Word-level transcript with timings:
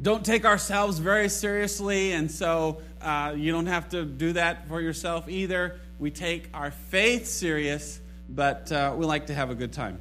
don't 0.00 0.24
take 0.24 0.44
ourselves 0.44 0.98
very 0.98 1.28
seriously, 1.28 2.12
and 2.12 2.30
so 2.30 2.82
uh, 3.00 3.34
you 3.36 3.52
don't 3.52 3.66
have 3.66 3.88
to 3.90 4.04
do 4.04 4.32
that 4.34 4.68
for 4.68 4.80
yourself 4.80 5.28
either. 5.28 5.80
We 5.98 6.10
take 6.10 6.48
our 6.52 6.70
faith 6.70 7.26
serious, 7.26 8.00
but 8.28 8.70
uh, 8.70 8.94
we 8.96 9.06
like 9.06 9.26
to 9.26 9.34
have 9.34 9.50
a 9.50 9.54
good 9.54 9.72
time. 9.72 9.98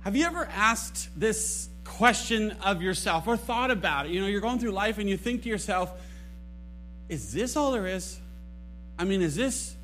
Have 0.00 0.16
you 0.16 0.24
ever 0.24 0.46
asked 0.46 1.10
this 1.18 1.68
question 1.84 2.52
of 2.62 2.80
yourself 2.80 3.26
or 3.26 3.36
thought 3.36 3.70
about 3.70 4.06
it? 4.06 4.12
You 4.12 4.22
know, 4.22 4.26
you're 4.26 4.40
going 4.40 4.58
through 4.58 4.70
life 4.70 4.96
and 4.98 5.08
you 5.08 5.18
think 5.18 5.42
to 5.42 5.48
yourself, 5.48 5.92
is 7.08 7.32
this 7.32 7.56
all 7.56 7.72
there 7.72 7.86
is? 7.86 8.18
I 8.98 9.04
mean, 9.04 9.20
is 9.20 9.36
this 9.36 9.74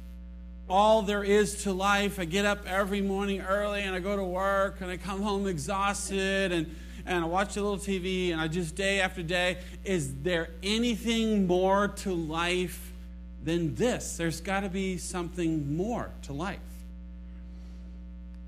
all 0.69 1.03
there 1.03 1.23
is 1.23 1.64
to 1.64 1.73
life? 1.73 2.19
I 2.19 2.25
get 2.25 2.47
up 2.47 2.67
every 2.67 3.03
morning 3.03 3.42
early 3.42 3.83
and 3.83 3.95
I 3.95 4.01
go 4.01 4.17
to 4.17 4.25
work 4.25 4.80
and 4.80 4.91
I 4.91 4.97
come 4.97 5.20
home 5.20 5.47
exhausted 5.47 6.53
and 6.53 6.74
and 7.06 7.24
I 7.24 7.27
watch 7.27 7.56
a 7.56 7.62
little 7.62 7.78
TV 7.78 8.33
and 8.33 8.40
I 8.40 8.48
just 8.48 8.74
day 8.74 9.00
after 9.00 9.22
day, 9.22 9.58
is 9.84 10.12
there 10.22 10.50
anything 10.62 11.46
more 11.46 11.89
to 11.89 12.12
life 12.12 12.92
than 13.44 13.74
this? 13.77 14.17
There's 14.17 14.40
got 14.40 14.61
to 14.61 14.68
be 14.68 14.98
something 14.98 15.77
more 15.77 16.11
to 16.22 16.33
life. 16.33 16.58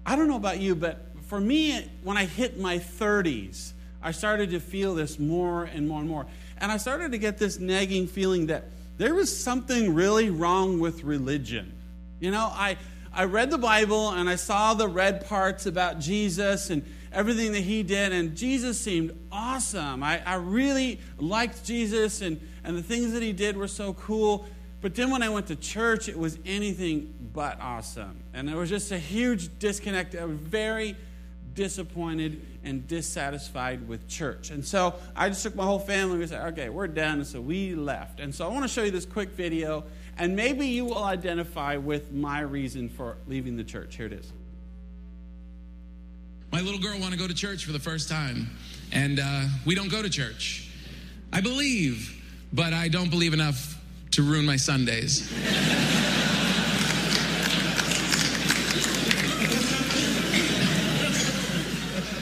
I 0.04 0.16
don't 0.16 0.26
know 0.26 0.36
about 0.36 0.58
you, 0.58 0.74
but 0.74 1.00
for 1.26 1.40
me, 1.40 1.88
when 2.02 2.16
I 2.16 2.24
hit 2.24 2.58
my 2.58 2.78
30s, 2.78 3.72
I 4.02 4.10
started 4.10 4.50
to 4.50 4.60
feel 4.60 4.94
this 4.94 5.18
more 5.18 5.64
and 5.64 5.86
more 5.86 6.00
and 6.00 6.08
more. 6.08 6.26
And 6.58 6.72
I 6.72 6.78
started 6.78 7.12
to 7.12 7.18
get 7.18 7.38
this 7.38 7.58
nagging 7.58 8.06
feeling 8.06 8.46
that 8.46 8.64
there 8.96 9.14
was 9.14 9.34
something 9.36 9.94
really 9.94 10.30
wrong 10.30 10.80
with 10.80 11.04
religion. 11.04 11.72
You 12.18 12.32
know, 12.32 12.50
I, 12.52 12.76
I 13.12 13.24
read 13.24 13.50
the 13.50 13.58
Bible 13.58 14.10
and 14.10 14.28
I 14.28 14.34
saw 14.34 14.74
the 14.74 14.88
red 14.88 15.28
parts 15.28 15.66
about 15.66 16.00
Jesus 16.00 16.70
and 16.70 16.84
everything 17.12 17.52
that 17.52 17.60
he 17.60 17.82
did, 17.82 18.12
and 18.12 18.36
Jesus 18.36 18.80
seemed 18.80 19.18
awesome. 19.32 20.02
I, 20.02 20.22
I 20.24 20.34
really 20.36 21.00
liked 21.18 21.64
Jesus, 21.64 22.20
and, 22.20 22.40
and 22.64 22.76
the 22.76 22.82
things 22.82 23.12
that 23.12 23.22
he 23.22 23.32
did 23.32 23.56
were 23.56 23.68
so 23.68 23.94
cool. 23.94 24.46
But 24.80 24.94
then 24.94 25.10
when 25.10 25.22
I 25.22 25.28
went 25.28 25.48
to 25.48 25.56
church, 25.56 26.08
it 26.08 26.18
was 26.18 26.38
anything 26.46 27.14
but 27.32 27.60
awesome. 27.60 28.22
And 28.32 28.48
there 28.48 28.56
was 28.56 28.68
just 28.70 28.92
a 28.92 28.98
huge 28.98 29.58
disconnect. 29.58 30.14
I 30.14 30.24
was 30.24 30.38
very 30.38 30.96
disappointed 31.54 32.40
and 32.62 32.86
dissatisfied 32.86 33.88
with 33.88 34.06
church. 34.06 34.50
And 34.50 34.64
so 34.64 34.94
I 35.16 35.28
just 35.28 35.42
took 35.42 35.56
my 35.56 35.64
whole 35.64 35.80
family. 35.80 36.12
and 36.12 36.20
We 36.20 36.26
said, 36.28 36.46
okay, 36.52 36.68
we're 36.68 36.86
done. 36.86 37.18
And 37.18 37.26
so 37.26 37.40
we 37.40 37.74
left. 37.74 38.20
And 38.20 38.32
so 38.32 38.44
I 38.44 38.48
want 38.48 38.62
to 38.62 38.68
show 38.68 38.84
you 38.84 38.92
this 38.92 39.06
quick 39.06 39.30
video, 39.30 39.84
and 40.16 40.36
maybe 40.36 40.68
you 40.68 40.84
will 40.84 41.02
identify 41.02 41.76
with 41.76 42.12
my 42.12 42.40
reason 42.40 42.88
for 42.88 43.16
leaving 43.26 43.56
the 43.56 43.64
church. 43.64 43.96
Here 43.96 44.06
it 44.06 44.12
is. 44.12 44.32
My 46.50 46.60
little 46.62 46.80
girl 46.80 46.98
want 46.98 47.12
to 47.12 47.18
go 47.18 47.28
to 47.28 47.34
church 47.34 47.64
for 47.64 47.72
the 47.72 47.78
first 47.78 48.08
time, 48.08 48.50
and 48.90 49.20
uh, 49.20 49.44
we 49.66 49.74
don't 49.74 49.90
go 49.90 50.02
to 50.02 50.08
church. 50.08 50.70
I 51.32 51.40
believe, 51.42 52.14
but 52.52 52.72
I 52.72 52.88
don't 52.88 53.10
believe 53.10 53.34
enough 53.34 53.78
to 54.12 54.22
ruin 54.22 54.46
my 54.46 54.56
Sundays. 54.56 55.30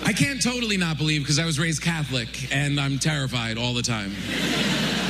I 0.04 0.12
can't 0.12 0.42
totally 0.42 0.76
not 0.76 0.98
believe 0.98 1.22
because 1.22 1.38
I 1.38 1.44
was 1.44 1.58
raised 1.58 1.82
Catholic 1.82 2.52
and 2.52 2.80
I'm 2.80 2.98
terrified 2.98 3.58
all 3.58 3.74
the 3.74 3.82
time. 3.82 4.12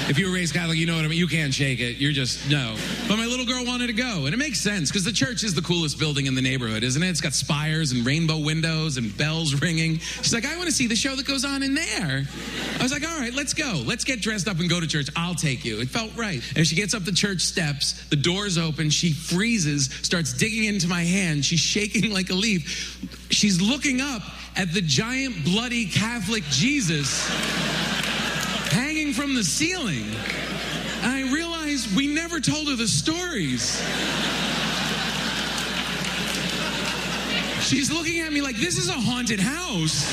If 0.08 0.20
you 0.20 0.28
were 0.28 0.32
raised 0.32 0.54
Catholic, 0.54 0.78
you 0.78 0.86
know 0.86 0.94
what 0.94 1.04
I 1.04 1.08
mean. 1.08 1.18
You 1.18 1.26
can't 1.26 1.52
shake 1.52 1.80
it. 1.80 1.96
You're 1.96 2.12
just, 2.12 2.48
no. 2.48 2.76
But 3.08 3.16
my 3.16 3.26
little 3.26 3.44
girl 3.44 3.66
wanted 3.66 3.88
to 3.88 3.92
go. 3.92 4.26
And 4.26 4.32
it 4.32 4.36
makes 4.36 4.60
sense 4.60 4.88
because 4.88 5.02
the 5.02 5.12
church 5.12 5.42
is 5.42 5.52
the 5.52 5.62
coolest 5.62 5.98
building 5.98 6.26
in 6.26 6.36
the 6.36 6.40
neighborhood, 6.40 6.84
isn't 6.84 7.02
it? 7.02 7.08
It's 7.08 7.20
got 7.20 7.32
spires 7.32 7.90
and 7.90 8.06
rainbow 8.06 8.38
windows 8.38 8.98
and 8.98 9.16
bells 9.16 9.60
ringing. 9.60 9.98
She's 9.98 10.32
like, 10.32 10.46
I 10.46 10.56
want 10.56 10.68
to 10.68 10.72
see 10.72 10.86
the 10.86 10.94
show 10.94 11.16
that 11.16 11.26
goes 11.26 11.44
on 11.44 11.64
in 11.64 11.74
there. 11.74 12.24
I 12.78 12.82
was 12.82 12.92
like, 12.92 13.02
all 13.02 13.18
right, 13.18 13.34
let's 13.34 13.52
go. 13.52 13.82
Let's 13.84 14.04
get 14.04 14.20
dressed 14.20 14.46
up 14.46 14.60
and 14.60 14.70
go 14.70 14.78
to 14.78 14.86
church. 14.86 15.08
I'll 15.16 15.34
take 15.34 15.64
you. 15.64 15.80
It 15.80 15.88
felt 15.88 16.16
right. 16.16 16.40
And 16.54 16.64
she 16.64 16.76
gets 16.76 16.94
up 16.94 17.04
the 17.04 17.10
church 17.10 17.40
steps, 17.40 18.06
the 18.08 18.16
doors 18.16 18.58
open, 18.58 18.90
she 18.90 19.12
freezes, 19.12 19.92
starts 20.02 20.32
digging 20.32 20.64
into 20.64 20.86
my 20.86 21.02
hand. 21.02 21.44
She's 21.44 21.58
shaking 21.58 22.12
like 22.12 22.30
a 22.30 22.34
leaf. 22.34 23.08
She's 23.30 23.60
looking 23.60 24.00
up 24.00 24.22
at 24.54 24.72
the 24.72 24.82
giant 24.82 25.44
bloody 25.44 25.86
Catholic 25.86 26.44
Jesus 26.44 27.26
from 29.16 29.34
the 29.34 29.42
ceiling. 29.42 30.04
I 31.02 31.22
realized 31.32 31.96
we 31.96 32.06
never 32.06 32.38
told 32.38 32.68
her 32.68 32.76
the 32.76 32.86
stories. 32.86 33.82
She's 37.62 37.90
looking 37.90 38.20
at 38.20 38.30
me 38.30 38.42
like 38.42 38.56
this 38.56 38.76
is 38.76 38.90
a 38.90 38.92
haunted 38.92 39.40
house. 39.40 40.04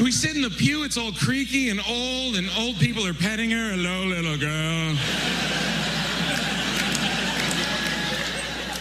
We 0.00 0.12
sit 0.12 0.36
in 0.36 0.42
the 0.42 0.50
pew, 0.50 0.84
it's 0.84 0.96
all 0.96 1.10
creaky 1.10 1.70
and 1.70 1.80
old, 1.88 2.36
and 2.36 2.48
old 2.56 2.78
people 2.78 3.04
are 3.04 3.14
petting 3.14 3.50
her. 3.50 3.70
Hello, 3.72 4.04
little 4.04 4.38
girl. 4.38 4.94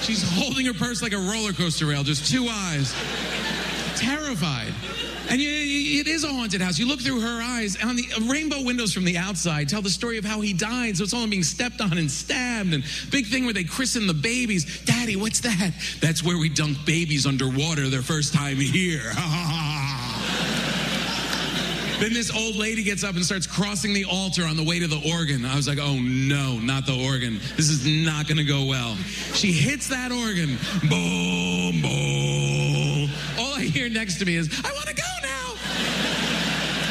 She's 0.03 0.21
holding 0.37 0.67
her 0.67 0.73
purse 0.73 1.01
like 1.01 1.13
a 1.13 1.17
roller 1.17 1.53
coaster 1.53 1.87
rail, 1.87 2.03
just 2.03 2.31
two 2.31 2.47
eyes. 2.47 2.93
Terrified. 3.95 4.73
And 5.29 5.41
it 5.41 6.07
is 6.07 6.23
a 6.23 6.27
haunted 6.27 6.61
house. 6.61 6.77
You 6.77 6.87
look 6.87 7.01
through 7.01 7.21
her 7.21 7.41
eyes, 7.41 7.77
on 7.83 7.95
the 7.95 8.05
uh, 8.15 8.21
rainbow 8.31 8.61
windows 8.61 8.93
from 8.93 9.05
the 9.05 9.17
outside 9.17 9.69
tell 9.69 9.81
the 9.81 9.89
story 9.89 10.17
of 10.17 10.25
how 10.25 10.41
he 10.41 10.53
died. 10.53 10.97
So 10.97 11.03
it's 11.03 11.13
all 11.13 11.27
being 11.27 11.43
stepped 11.43 11.81
on 11.81 11.97
and 11.97 12.09
stabbed. 12.09 12.73
And 12.73 12.83
big 13.11 13.27
thing 13.27 13.45
where 13.45 13.53
they 13.53 13.63
christen 13.63 14.07
the 14.07 14.13
babies. 14.13 14.83
Daddy, 14.85 15.15
what's 15.15 15.41
that? 15.41 15.73
That's 15.99 16.23
where 16.23 16.37
we 16.37 16.49
dunk 16.49 16.77
babies 16.85 17.25
underwater 17.25 17.89
their 17.89 18.03
first 18.03 18.33
time 18.33 18.57
here. 18.57 19.11
Then 21.99 22.13
this 22.13 22.29
old 22.29 22.57
lady 22.57 22.83
gets 22.83 23.03
up 23.05 23.15
and 23.15 23.23
starts 23.23 23.47
crossing 23.47 23.93
the 23.93 24.03
altar 24.05 24.43
on 24.43 24.57
the 24.57 24.63
way 24.63 24.79
to 24.79 24.87
the 24.87 25.01
organ. 25.13 25.45
I 25.45 25.55
was 25.55 25.65
like, 25.67 25.79
oh 25.79 25.95
no, 25.95 26.59
not 26.59 26.85
the 26.85 26.93
organ. 26.93 27.39
This 27.55 27.69
is 27.69 27.85
not 28.05 28.27
going 28.27 28.37
to 28.37 28.43
go 28.43 28.65
well. 28.65 28.95
She 29.33 29.53
hits 29.53 29.87
that 29.87 30.11
organ. 30.11 30.57
Boom, 30.89 31.81
boom. 31.81 33.09
All 33.39 33.53
I 33.53 33.63
hear 33.63 33.87
next 33.89 34.19
to 34.19 34.25
me 34.25 34.35
is, 34.35 34.49
I 34.65 34.73
want 34.73 34.87
to 34.87 34.93
go 34.93 35.03
now. 35.23 35.53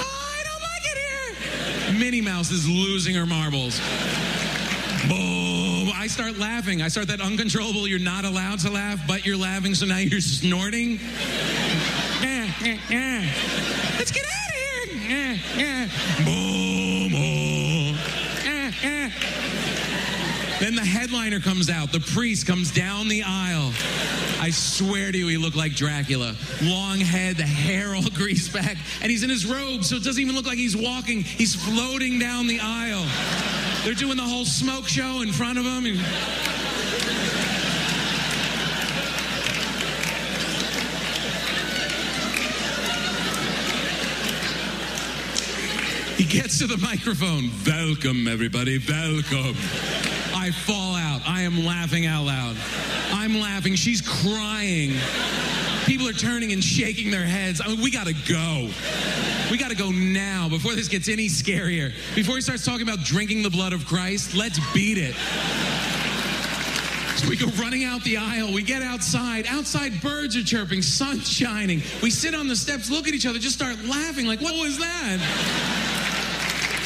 Oh, 0.00 0.36
I 0.38 0.42
don't 0.42 0.62
like 0.62 0.84
it 0.84 0.98
here. 0.98 1.34
Minnie 1.98 2.20
Mouse 2.20 2.50
is 2.50 2.68
losing 2.68 3.14
her 3.14 3.26
marbles. 3.26 3.80
Boom. 5.08 5.90
I 5.94 6.06
start 6.06 6.36
laughing. 6.38 6.82
I 6.82 6.88
start 6.88 7.08
that 7.08 7.20
uncontrollable, 7.20 7.86
you're 7.88 7.98
not 7.98 8.24
allowed 8.24 8.58
to 8.60 8.70
laugh, 8.70 9.00
but 9.06 9.24
you're 9.24 9.36
laughing, 9.36 9.74
so 9.74 9.86
now 9.86 9.98
you're 9.98 10.20
snorting. 10.20 10.98
Eh, 12.22 12.50
eh, 12.62 12.78
eh. 12.90 13.28
Let's 13.98 14.10
get 14.10 14.24
out 14.24 14.48
of 14.48 15.00
here. 15.00 15.40
Eh, 15.56 15.62
eh. 15.62 15.88
Boom, 16.24 17.14
oh. 17.14 17.96
Eh, 18.44 18.72
eh. 18.82 19.10
Then 20.64 20.76
the 20.76 20.80
headliner 20.80 21.40
comes 21.40 21.68
out. 21.68 21.92
The 21.92 22.00
priest 22.00 22.46
comes 22.46 22.72
down 22.72 23.08
the 23.08 23.22
aisle. 23.22 23.70
I 24.40 24.48
swear 24.48 25.12
to 25.12 25.18
you, 25.18 25.28
he 25.28 25.36
looked 25.36 25.58
like 25.58 25.74
Dracula. 25.74 26.34
Long 26.62 27.00
head, 27.00 27.36
the 27.36 27.42
hair 27.42 27.94
all 27.94 28.08
greased 28.14 28.50
back, 28.50 28.78
and 29.02 29.10
he's 29.10 29.22
in 29.22 29.28
his 29.28 29.44
robe, 29.44 29.84
so 29.84 29.96
it 29.96 30.04
doesn't 30.04 30.22
even 30.22 30.34
look 30.34 30.46
like 30.46 30.56
he's 30.56 30.74
walking. 30.74 31.20
He's 31.20 31.54
floating 31.54 32.18
down 32.18 32.46
the 32.46 32.60
aisle. 32.62 33.04
They're 33.84 33.92
doing 33.92 34.16
the 34.16 34.22
whole 34.22 34.46
smoke 34.46 34.88
show 34.88 35.20
in 35.20 35.32
front 35.32 35.58
of 35.58 35.66
him. 35.66 35.84
He 46.16 46.24
gets 46.24 46.58
to 46.60 46.66
the 46.66 46.78
microphone. 46.78 47.50
Welcome, 47.66 48.26
everybody. 48.26 48.78
Welcome. 48.78 50.13
I 50.44 50.50
fall 50.50 50.94
out. 50.94 51.22
I 51.26 51.40
am 51.40 51.64
laughing 51.64 52.04
out 52.04 52.26
loud. 52.26 52.54
I'm 53.12 53.40
laughing. 53.40 53.76
She's 53.76 54.02
crying. 54.02 54.92
People 55.86 56.06
are 56.06 56.12
turning 56.12 56.52
and 56.52 56.62
shaking 56.62 57.10
their 57.10 57.24
heads. 57.24 57.62
I 57.64 57.68
mean, 57.68 57.80
we 57.80 57.90
got 57.90 58.08
to 58.08 58.12
go. 58.28 58.68
We 59.50 59.56
got 59.56 59.70
to 59.70 59.74
go 59.74 59.90
now 59.90 60.50
before 60.50 60.74
this 60.74 60.86
gets 60.86 61.08
any 61.08 61.28
scarier. 61.28 61.94
Before 62.14 62.34
he 62.34 62.42
starts 62.42 62.62
talking 62.62 62.86
about 62.86 63.06
drinking 63.06 63.42
the 63.42 63.48
blood 63.48 63.72
of 63.72 63.86
Christ, 63.86 64.34
let's 64.34 64.60
beat 64.74 64.98
it. 64.98 65.14
So 67.16 67.30
we 67.30 67.38
go 67.38 67.46
running 67.62 67.84
out 67.84 68.04
the 68.04 68.18
aisle. 68.18 68.52
We 68.52 68.60
get 68.60 68.82
outside. 68.82 69.46
Outside, 69.46 70.02
birds 70.02 70.36
are 70.36 70.44
chirping, 70.44 70.82
sun's 70.82 71.26
shining. 71.26 71.80
We 72.02 72.10
sit 72.10 72.34
on 72.34 72.48
the 72.48 72.56
steps, 72.56 72.90
look 72.90 73.08
at 73.08 73.14
each 73.14 73.24
other, 73.24 73.38
just 73.38 73.54
start 73.54 73.82
laughing 73.86 74.26
like, 74.26 74.42
what 74.42 74.52
was 74.56 74.76
that? 74.76 75.83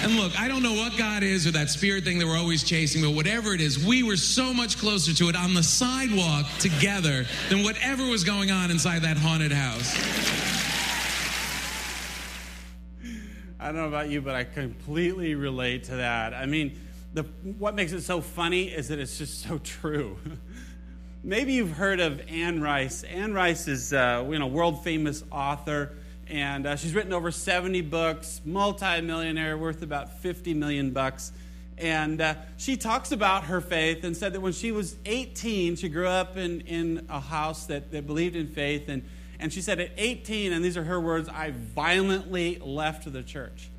And 0.02 0.14
look, 0.16 0.38
I 0.40 0.46
don't 0.46 0.62
know 0.62 0.74
what 0.74 0.96
God 0.96 1.24
is 1.24 1.44
or 1.46 1.50
that 1.50 1.70
spirit 1.70 2.04
thing 2.04 2.18
that 2.20 2.26
we're 2.26 2.36
always 2.36 2.62
chasing, 2.62 3.02
but 3.02 3.10
whatever 3.10 3.52
it 3.52 3.60
is, 3.60 3.84
we 3.84 4.04
were 4.04 4.16
so 4.16 4.54
much 4.54 4.78
closer 4.78 5.12
to 5.12 5.28
it 5.28 5.34
on 5.34 5.54
the 5.54 5.62
sidewalk 5.62 6.46
together 6.60 7.26
than 7.48 7.64
whatever 7.64 8.06
was 8.06 8.22
going 8.22 8.52
on 8.52 8.70
inside 8.70 9.02
that 9.02 9.16
haunted 9.16 9.50
house. 9.50 9.96
I 13.58 13.66
don't 13.66 13.76
know 13.76 13.88
about 13.88 14.08
you, 14.08 14.20
but 14.20 14.36
I 14.36 14.44
completely 14.44 15.34
relate 15.34 15.84
to 15.84 15.96
that. 15.96 16.32
I 16.32 16.46
mean, 16.46 16.78
the, 17.12 17.24
what 17.58 17.74
makes 17.74 17.90
it 17.90 18.02
so 18.02 18.20
funny 18.20 18.68
is 18.68 18.88
that 18.88 19.00
it's 19.00 19.18
just 19.18 19.42
so 19.42 19.58
true. 19.58 20.16
Maybe 21.24 21.54
you've 21.54 21.72
heard 21.72 21.98
of 21.98 22.22
Anne 22.28 22.60
Rice. 22.60 23.02
Anne 23.02 23.34
Rice 23.34 23.66
is 23.66 23.92
uh, 23.92 24.24
you 24.30 24.38
know 24.38 24.46
world 24.46 24.84
famous 24.84 25.24
author 25.32 25.96
and 26.28 26.66
uh, 26.66 26.76
she's 26.76 26.94
written 26.94 27.12
over 27.12 27.30
70 27.30 27.80
books, 27.82 28.40
multi-millionaire, 28.44 29.56
worth 29.56 29.82
about 29.82 30.18
50 30.18 30.54
million 30.54 30.90
bucks. 30.90 31.32
And 31.78 32.20
uh, 32.20 32.34
she 32.56 32.76
talks 32.76 33.12
about 33.12 33.44
her 33.44 33.60
faith 33.60 34.04
and 34.04 34.16
said 34.16 34.32
that 34.32 34.40
when 34.40 34.52
she 34.52 34.72
was 34.72 34.96
18, 35.06 35.76
she 35.76 35.88
grew 35.88 36.08
up 36.08 36.36
in, 36.36 36.60
in 36.62 37.06
a 37.08 37.20
house 37.20 37.66
that, 37.66 37.92
that 37.92 38.06
believed 38.06 38.36
in 38.36 38.48
faith. 38.48 38.88
And, 38.88 39.04
and 39.38 39.52
she 39.52 39.60
said, 39.60 39.80
at 39.80 39.92
18, 39.96 40.52
and 40.52 40.64
these 40.64 40.76
are 40.76 40.84
her 40.84 41.00
words, 41.00 41.28
I 41.28 41.52
violently 41.52 42.58
left 42.58 43.10
the 43.10 43.22
church. 43.22 43.70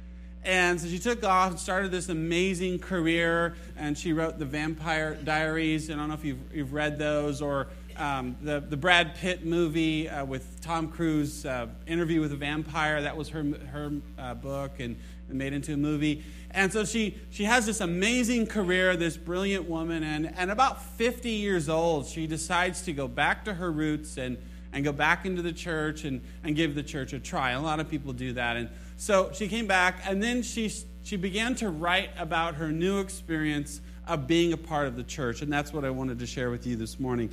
And 0.44 0.80
so 0.80 0.88
she 0.88 1.00
took 1.00 1.24
off 1.26 1.52
and 1.52 1.60
started 1.60 1.92
this 1.92 2.08
amazing 2.08 2.80
career, 2.80 3.56
and 3.78 3.98
she 3.98 4.14
wrote 4.14 4.40
the 4.40 4.46
Vampire 4.46 5.16
Diaries. 5.16 5.92
I 5.92 5.96
don't 5.96 6.08
know 6.08 6.14
if 6.14 6.24
you've, 6.24 6.56
you've 6.56 6.74
read 6.74 6.98
those, 6.98 7.42
or 7.42 7.68
um, 8.00 8.38
the, 8.42 8.62
the 8.62 8.78
Brad 8.78 9.16
Pitt 9.16 9.46
movie 9.46 10.08
uh, 10.08 10.24
with 10.24 10.62
Tom 10.62 10.88
Cruise, 10.88 11.46
uh, 11.46 11.68
Interview 11.86 12.22
with 12.22 12.32
a 12.32 12.38
Vampire, 12.38 13.02
that 13.02 13.16
was 13.16 13.30
her, 13.30 13.44
her 13.72 13.92
uh, 14.18 14.34
book 14.36 14.80
and, 14.80 14.96
and, 15.28 15.38
made 15.38 15.52
into 15.52 15.74
a 15.74 15.78
movie. 15.78 16.24
And 16.52 16.72
so 16.72 16.86
she, 16.86 17.18
she 17.30 17.44
has 17.44 17.66
this 17.66 17.82
amazing 17.82 18.48
career, 18.48 18.96
this 18.96 19.18
brilliant 19.18 19.70
woman, 19.70 20.04
and, 20.04 20.34
and 20.38 20.50
about 20.50 20.82
50 20.82 21.30
years 21.30 21.68
old, 21.68 22.08
she 22.08 22.26
decides 22.26 22.82
to 22.84 22.94
go 22.94 23.08
back 23.08 23.44
to 23.46 23.54
her 23.54 23.72
roots 23.72 24.18
and, 24.18 24.38
and 24.72 24.86
go 24.86 24.94
back 24.94 25.26
into 25.26 25.42
the 25.42 25.54
church 25.54 26.06
and, 26.06 26.22
and 26.44 26.56
give 26.56 26.76
the 26.76 26.84
church 26.84 27.12
a 27.12 27.20
try. 27.20 27.52
A 27.52 27.62
lot 27.62 27.82
of 27.82 27.90
people 27.90 28.14
do 28.14 28.34
that. 28.34 28.56
And 28.56 28.70
so 28.96 29.32
she 29.34 29.50
came 29.50 29.68
back, 29.68 30.02
and 30.06 30.24
then 30.24 30.42
she, 30.42 30.72
she 31.04 31.18
began 31.18 31.54
to 31.56 31.70
write 31.70 32.12
about 32.18 32.56
her 32.56 32.72
new 32.72 33.00
experience 33.00 33.82
of 34.08 34.26
being 34.26 34.54
a 34.54 34.58
part 34.58 34.88
of 34.88 34.96
the 34.96 35.04
church. 35.04 35.42
And 35.42 35.52
that's 35.52 35.72
what 35.72 35.86
I 35.86 35.90
wanted 35.90 36.18
to 36.20 36.26
share 36.26 36.50
with 36.50 36.66
you 36.66 36.76
this 36.76 37.00
morning. 37.00 37.30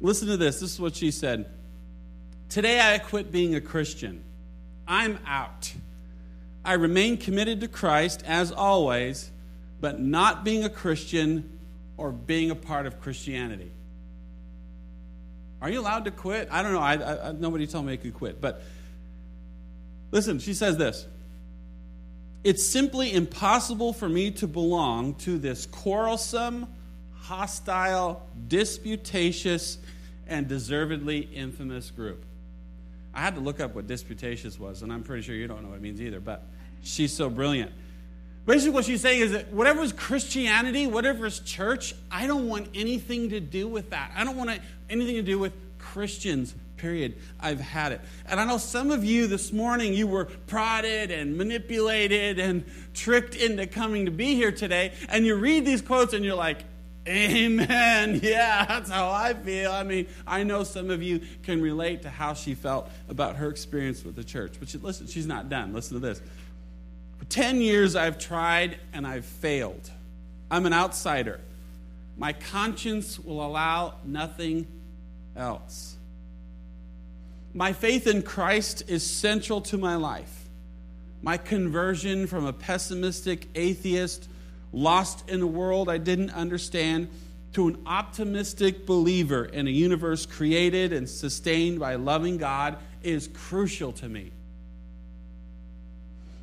Listen 0.00 0.28
to 0.28 0.36
this. 0.36 0.60
This 0.60 0.72
is 0.74 0.80
what 0.80 0.96
she 0.96 1.10
said. 1.10 1.46
Today 2.48 2.80
I 2.80 2.98
quit 2.98 3.32
being 3.32 3.54
a 3.54 3.60
Christian. 3.60 4.22
I'm 4.86 5.18
out. 5.26 5.72
I 6.64 6.74
remain 6.74 7.16
committed 7.16 7.60
to 7.60 7.68
Christ 7.68 8.22
as 8.26 8.52
always, 8.52 9.30
but 9.80 10.00
not 10.00 10.44
being 10.44 10.64
a 10.64 10.70
Christian 10.70 11.58
or 11.96 12.10
being 12.12 12.50
a 12.50 12.54
part 12.54 12.86
of 12.86 13.00
Christianity. 13.00 13.70
Are 15.60 15.68
you 15.68 15.80
allowed 15.80 16.04
to 16.04 16.10
quit? 16.10 16.48
I 16.50 16.62
don't 16.62 16.72
know. 16.72 16.80
I, 16.80 17.28
I, 17.28 17.32
nobody 17.32 17.66
told 17.66 17.86
me 17.86 17.92
I 17.92 17.96
could 17.96 18.14
quit. 18.14 18.40
But 18.40 18.62
listen, 20.10 20.38
she 20.38 20.54
says 20.54 20.76
this 20.76 21.06
It's 22.44 22.64
simply 22.64 23.12
impossible 23.12 23.92
for 23.92 24.08
me 24.08 24.30
to 24.32 24.46
belong 24.46 25.16
to 25.16 25.38
this 25.38 25.66
quarrelsome, 25.66 26.68
hostile, 27.20 28.26
disputatious, 28.48 29.78
and 30.26 30.48
deservedly 30.48 31.20
infamous 31.20 31.90
group. 31.90 32.24
I 33.14 33.20
had 33.20 33.34
to 33.34 33.40
look 33.40 33.60
up 33.60 33.74
what 33.74 33.86
disputatious 33.86 34.58
was, 34.58 34.82
and 34.82 34.92
I'm 34.92 35.02
pretty 35.02 35.22
sure 35.22 35.34
you 35.34 35.48
don't 35.48 35.62
know 35.62 35.70
what 35.70 35.76
it 35.76 35.82
means 35.82 36.00
either, 36.00 36.20
but 36.20 36.44
she's 36.82 37.12
so 37.12 37.28
brilliant. 37.28 37.72
Basically, 38.46 38.70
what 38.70 38.84
she's 38.84 39.02
saying 39.02 39.20
is 39.20 39.32
that 39.32 39.52
whatever 39.52 39.82
is 39.82 39.92
Christianity, 39.92 40.86
whatever 40.86 41.26
is 41.26 41.40
church, 41.40 41.94
I 42.10 42.26
don't 42.26 42.48
want 42.48 42.68
anything 42.74 43.30
to 43.30 43.40
do 43.40 43.68
with 43.68 43.90
that. 43.90 44.12
I 44.16 44.24
don't 44.24 44.36
want 44.36 44.58
anything 44.88 45.16
to 45.16 45.22
do 45.22 45.38
with 45.38 45.52
Christians, 45.78 46.54
period. 46.76 47.16
I've 47.40 47.60
had 47.60 47.92
it. 47.92 48.00
And 48.26 48.40
I 48.40 48.46
know 48.46 48.56
some 48.56 48.90
of 48.90 49.04
you 49.04 49.26
this 49.26 49.52
morning, 49.52 49.92
you 49.92 50.06
were 50.06 50.26
prodded 50.46 51.10
and 51.10 51.36
manipulated 51.36 52.38
and 52.38 52.64
tricked 52.94 53.34
into 53.34 53.66
coming 53.66 54.06
to 54.06 54.10
be 54.10 54.34
here 54.34 54.52
today, 54.52 54.92
and 55.08 55.26
you 55.26 55.34
read 55.34 55.66
these 55.66 55.82
quotes 55.82 56.14
and 56.14 56.24
you're 56.24 56.34
like, 56.34 56.64
Amen. 57.08 58.20
Yeah, 58.28 58.64
that's 58.66 58.90
how 58.90 59.10
I 59.10 59.32
feel. 59.32 59.72
I 59.72 59.82
mean, 59.82 60.06
I 60.26 60.42
know 60.42 60.64
some 60.64 60.90
of 60.90 61.02
you 61.02 61.20
can 61.42 61.62
relate 61.62 62.02
to 62.02 62.10
how 62.10 62.34
she 62.34 62.54
felt 62.54 62.90
about 63.08 63.36
her 63.36 63.48
experience 63.48 64.04
with 64.04 64.16
the 64.16 64.24
church. 64.24 64.54
But 64.58 64.68
she, 64.68 64.78
listen, 64.78 65.06
she's 65.06 65.26
not 65.26 65.48
done. 65.48 65.72
Listen 65.72 66.00
to 66.00 66.06
this. 66.06 66.20
For 67.18 67.24
10 67.26 67.60
years, 67.60 67.96
I've 67.96 68.18
tried 68.18 68.78
and 68.92 69.06
I've 69.06 69.24
failed. 69.24 69.90
I'm 70.50 70.66
an 70.66 70.72
outsider. 70.72 71.40
My 72.16 72.32
conscience 72.32 73.18
will 73.18 73.44
allow 73.44 73.94
nothing 74.04 74.66
else. 75.36 75.96
My 77.54 77.72
faith 77.72 78.06
in 78.06 78.22
Christ 78.22 78.84
is 78.88 79.08
central 79.08 79.60
to 79.62 79.78
my 79.78 79.96
life. 79.96 80.48
My 81.22 81.36
conversion 81.36 82.26
from 82.26 82.44
a 82.44 82.52
pessimistic 82.52 83.46
atheist 83.54 84.28
lost 84.72 85.28
in 85.28 85.40
a 85.40 85.46
world 85.46 85.88
I 85.88 85.98
didn't 85.98 86.30
understand, 86.30 87.08
to 87.54 87.68
an 87.68 87.78
optimistic 87.86 88.86
believer 88.86 89.44
in 89.44 89.66
a 89.66 89.70
universe 89.70 90.26
created 90.26 90.92
and 90.92 91.08
sustained 91.08 91.80
by 91.80 91.94
loving 91.94 92.36
God 92.36 92.76
is 93.02 93.28
crucial 93.28 93.92
to 93.92 94.08
me. 94.08 94.32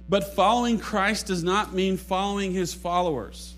But 0.09 0.35
following 0.35 0.79
Christ 0.79 1.27
does 1.27 1.43
not 1.43 1.73
mean 1.73 1.97
following 1.97 2.53
his 2.53 2.73
followers. 2.73 3.53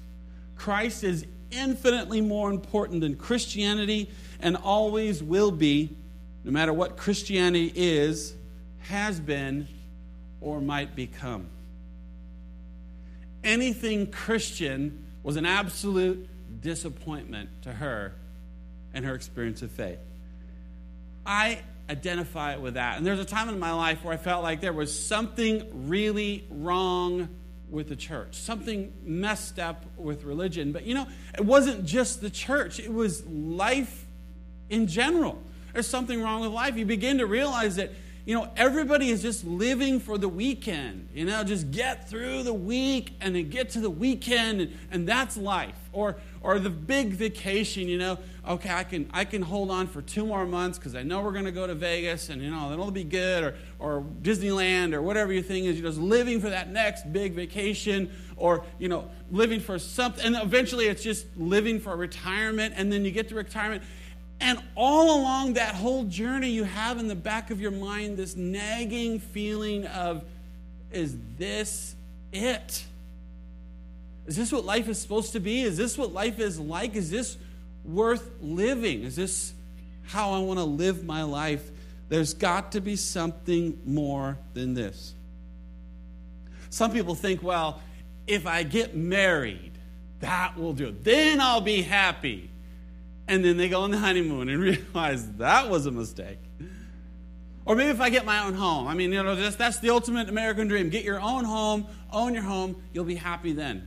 Christ 0.56 1.04
is 1.04 1.26
infinitely 1.52 2.22
more 2.22 2.50
important 2.50 3.02
than 3.02 3.16
Christianity 3.16 4.10
and 4.40 4.56
always 4.58 5.24
will 5.24 5.52
be, 5.52 5.96
no 6.44 6.52
matter 6.52 6.74
what 6.74 6.98
Christianity 6.98 7.72
is, 7.76 8.34
has 8.80 9.20
been, 9.20 9.68
or 10.42 10.62
might 10.62 10.96
become 10.96 11.48
anything 13.48 14.12
Christian 14.12 15.06
was 15.24 15.38
an 15.38 15.46
absolute 15.46 16.28
disappointment 16.62 17.50
to 17.64 17.72
her 17.72 18.14
and 18.94 19.06
her 19.06 19.16
experience 19.16 19.62
of 19.62 19.72
faith. 19.72 20.00
I 21.26 21.60
identify 21.90 22.58
with 22.58 22.76
that. 22.76 22.98
And 22.98 23.06
there's 23.06 23.20
a 23.20 23.26
time 23.26 23.50
in 23.50 23.60
my 23.60 23.72
life 23.72 24.04
where 24.04 24.14
I 24.14 24.18
felt 24.18 24.44
like 24.44 24.62
there 24.62 24.74
was 24.74 25.08
something 25.08 25.88
really 25.88 26.46
wrong 26.50 27.30
with 27.70 27.90
the 27.90 27.96
church, 27.96 28.36
something 28.36 28.94
messed 29.04 29.60
up 29.60 29.86
with 29.98 30.24
religion. 30.24 30.72
But 30.72 30.86
you 30.86 30.94
know, 30.94 31.08
it 31.38 31.44
wasn't 31.44 31.86
just 31.86 32.22
the 32.22 32.30
church, 32.30 32.80
it 32.80 32.94
was 32.94 33.26
life 33.26 34.06
in 34.70 34.88
general. 34.88 35.42
There's 35.74 35.88
something 35.88 36.22
wrong 36.22 36.42
with 36.42 36.52
life. 36.52 36.76
You 36.76 36.86
begin 36.86 37.20
to 37.20 37.26
realize 37.28 37.76
that 37.76 37.92
you 38.28 38.36
know, 38.36 38.50
everybody 38.58 39.10
is 39.10 39.22
just 39.22 39.46
living 39.46 40.02
for 40.02 40.18
the 40.18 40.28
weekend. 40.28 41.08
You 41.14 41.24
know, 41.24 41.46
just 41.46 41.72
get 41.72 42.10
through 42.10 42.44
the 42.44 42.54
week 42.54 43.14
and 43.22 43.34
then 43.34 43.50
get 43.50 43.70
to 43.70 43.80
the 43.80 43.90
weekend, 43.90 44.60
and, 44.60 44.78
and 44.92 45.08
that's 45.08 45.38
life. 45.38 45.78
Or, 45.94 46.18
or 46.42 46.60
the 46.60 46.70
big 46.70 47.12
vacation, 47.12 47.88
you 47.88 47.98
know, 47.98 48.20
okay, 48.46 48.70
I 48.70 48.84
can, 48.84 49.10
I 49.14 49.24
can 49.24 49.42
hold 49.42 49.72
on 49.72 49.88
for 49.88 50.02
two 50.02 50.26
more 50.26 50.46
months 50.46 50.78
because 50.78 50.94
I 50.94 51.04
know 51.04 51.22
we're 51.22 51.32
going 51.32 51.46
to 51.46 51.54
go 51.54 51.68
to 51.68 51.74
Vegas 51.74 52.28
and, 52.28 52.42
you 52.42 52.52
know, 52.52 52.70
that'll 52.70 52.92
be 52.92 53.06
good, 53.06 53.44
or, 53.46 53.56
or 53.80 54.04
Disneyland, 54.22 54.94
or 54.94 55.02
whatever 55.02 55.32
your 55.32 55.42
thing 55.42 55.64
is. 55.64 55.80
You're 55.80 55.90
just 55.90 56.02
living 56.02 56.42
for 56.42 56.50
that 56.50 56.70
next 56.70 57.12
big 57.14 57.32
vacation, 57.34 58.12
or, 58.36 58.66
you 58.78 58.90
know, 58.90 59.10
living 59.32 59.62
for 59.62 59.80
something. 59.80 60.26
And 60.26 60.36
eventually 60.36 60.88
it's 60.88 61.02
just 61.02 61.28
living 61.38 61.80
for 61.80 61.96
retirement, 61.96 62.74
and 62.76 62.92
then 62.92 63.06
you 63.06 63.12
get 63.12 63.30
to 63.30 63.36
retirement 63.36 63.84
and 64.40 64.60
all 64.76 65.20
along 65.20 65.54
that 65.54 65.76
whole 65.76 66.04
journey, 66.04 66.50
you 66.50 66.64
have 66.64 67.00
in 67.00 67.08
the 67.08 67.16
back 67.16 67.50
of 67.50 67.60
your 67.60 67.72
mind 67.72 68.18
this 68.18 68.36
nagging 68.36 69.20
feeling 69.20 69.86
of, 69.88 70.24
is 70.92 71.16
this 71.38 71.96
it? 72.32 72.86
Is 74.28 74.36
this 74.36 74.52
what 74.52 74.66
life 74.66 74.88
is 74.90 75.00
supposed 75.00 75.34
to 75.34 75.40
be? 75.40 75.62
Is 75.62 75.78
this 75.78 75.98
what 75.98 76.14
life 76.14 76.40
is 76.40 76.60
like? 76.60 76.96
Is 76.96 77.10
this 77.10 77.38
worth 77.84 78.30
living? 78.42 79.04
Is 79.04 79.16
this 79.16 79.54
how 80.04 80.34
I 80.34 80.40
want 80.40 80.60
to 80.60 80.66
live 80.66 81.04
my 81.04 81.24
life? 81.24 81.70
There's 82.10 82.34
got 82.34 82.74
to 82.74 82.82
be 82.82 82.96
something 82.96 83.80
more 83.86 84.38
than 84.54 84.74
this. 84.74 85.14
Some 86.70 86.92
people 86.92 87.16
think, 87.16 87.42
well, 87.42 87.82
if 88.28 88.46
I 88.46 88.64
get 88.64 88.96
married, 88.96 89.72
that 90.20 90.58
will 90.58 90.74
do 90.74 90.88
it. 90.90 91.04
Then 91.04 91.42
I'll 91.42 91.62
be 91.62 91.82
happy 91.82 92.50
and 93.28 93.44
then 93.44 93.58
they 93.58 93.70
go 93.70 93.82
on 93.82 93.92
the 93.92 93.98
honeymoon 93.98 94.50
and 94.50 94.60
realize 94.94 95.30
that 95.34 95.70
was 95.70 95.86
a 95.86 95.92
mistake. 95.92 96.40
Or 97.66 97.76
maybe 97.76 97.90
if 97.90 98.00
I 98.00 98.10
get 98.10 98.26
my 98.26 98.46
own 98.46 98.54
home. 98.54 98.88
I 98.88 98.94
mean, 98.94 99.12
you 99.12 99.22
know, 99.22 99.36
just, 99.36 99.58
that's 99.58 99.80
the 99.80 99.90
ultimate 99.90 100.30
American 100.30 100.70
dream. 100.70 100.90
Get 100.90 101.04
your 101.04 101.20
own 101.20 101.44
home, 101.44 101.86
own 102.14 102.34
your 102.34 102.44
home, 102.44 102.82
you'll 102.94 103.04
be 103.04 103.16
happy 103.16 103.52
then. 103.52 103.86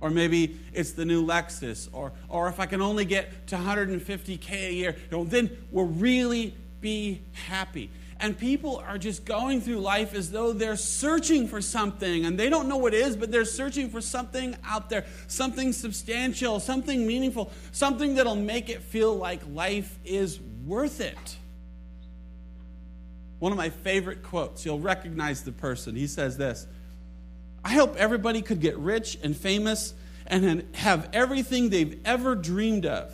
Or 0.00 0.10
maybe 0.10 0.56
it's 0.72 0.92
the 0.92 1.04
new 1.04 1.26
Lexus. 1.26 1.88
Or, 1.92 2.12
or 2.28 2.48
if 2.48 2.60
I 2.60 2.66
can 2.66 2.80
only 2.80 3.04
get 3.04 3.48
to 3.48 3.56
150K 3.56 4.50
a 4.52 4.72
year, 4.72 4.96
you 5.10 5.16
know, 5.16 5.24
then 5.24 5.50
we'll 5.72 5.86
really 5.86 6.54
be 6.80 7.22
happy. 7.48 7.90
And 8.18 8.38
people 8.38 8.82
are 8.86 8.96
just 8.96 9.26
going 9.26 9.60
through 9.60 9.80
life 9.80 10.14
as 10.14 10.30
though 10.30 10.52
they're 10.52 10.76
searching 10.76 11.48
for 11.48 11.60
something 11.60 12.24
and 12.24 12.38
they 12.38 12.48
don't 12.48 12.66
know 12.68 12.78
what 12.78 12.94
it 12.94 13.00
is, 13.00 13.14
but 13.14 13.30
they're 13.30 13.44
searching 13.44 13.90
for 13.90 14.00
something 14.00 14.56
out 14.64 14.88
there, 14.88 15.04
something 15.26 15.72
substantial, 15.72 16.58
something 16.58 17.06
meaningful, 17.06 17.52
something 17.72 18.14
that'll 18.14 18.34
make 18.34 18.70
it 18.70 18.82
feel 18.82 19.14
like 19.14 19.42
life 19.52 19.98
is 20.04 20.40
worth 20.64 21.00
it. 21.00 21.36
One 23.38 23.52
of 23.52 23.58
my 23.58 23.68
favorite 23.68 24.22
quotes, 24.22 24.64
you'll 24.64 24.80
recognize 24.80 25.42
the 25.42 25.52
person. 25.52 25.94
He 25.94 26.06
says 26.06 26.38
this 26.38 26.66
I 27.62 27.74
hope 27.74 27.96
everybody 27.96 28.42
could 28.42 28.60
get 28.60 28.78
rich 28.78 29.18
and 29.22 29.36
famous 29.36 29.92
and 30.26 30.64
have 30.74 31.10
everything 31.12 31.68
they've 31.68 32.00
ever 32.04 32.34
dreamed 32.34 32.86
of 32.86 33.12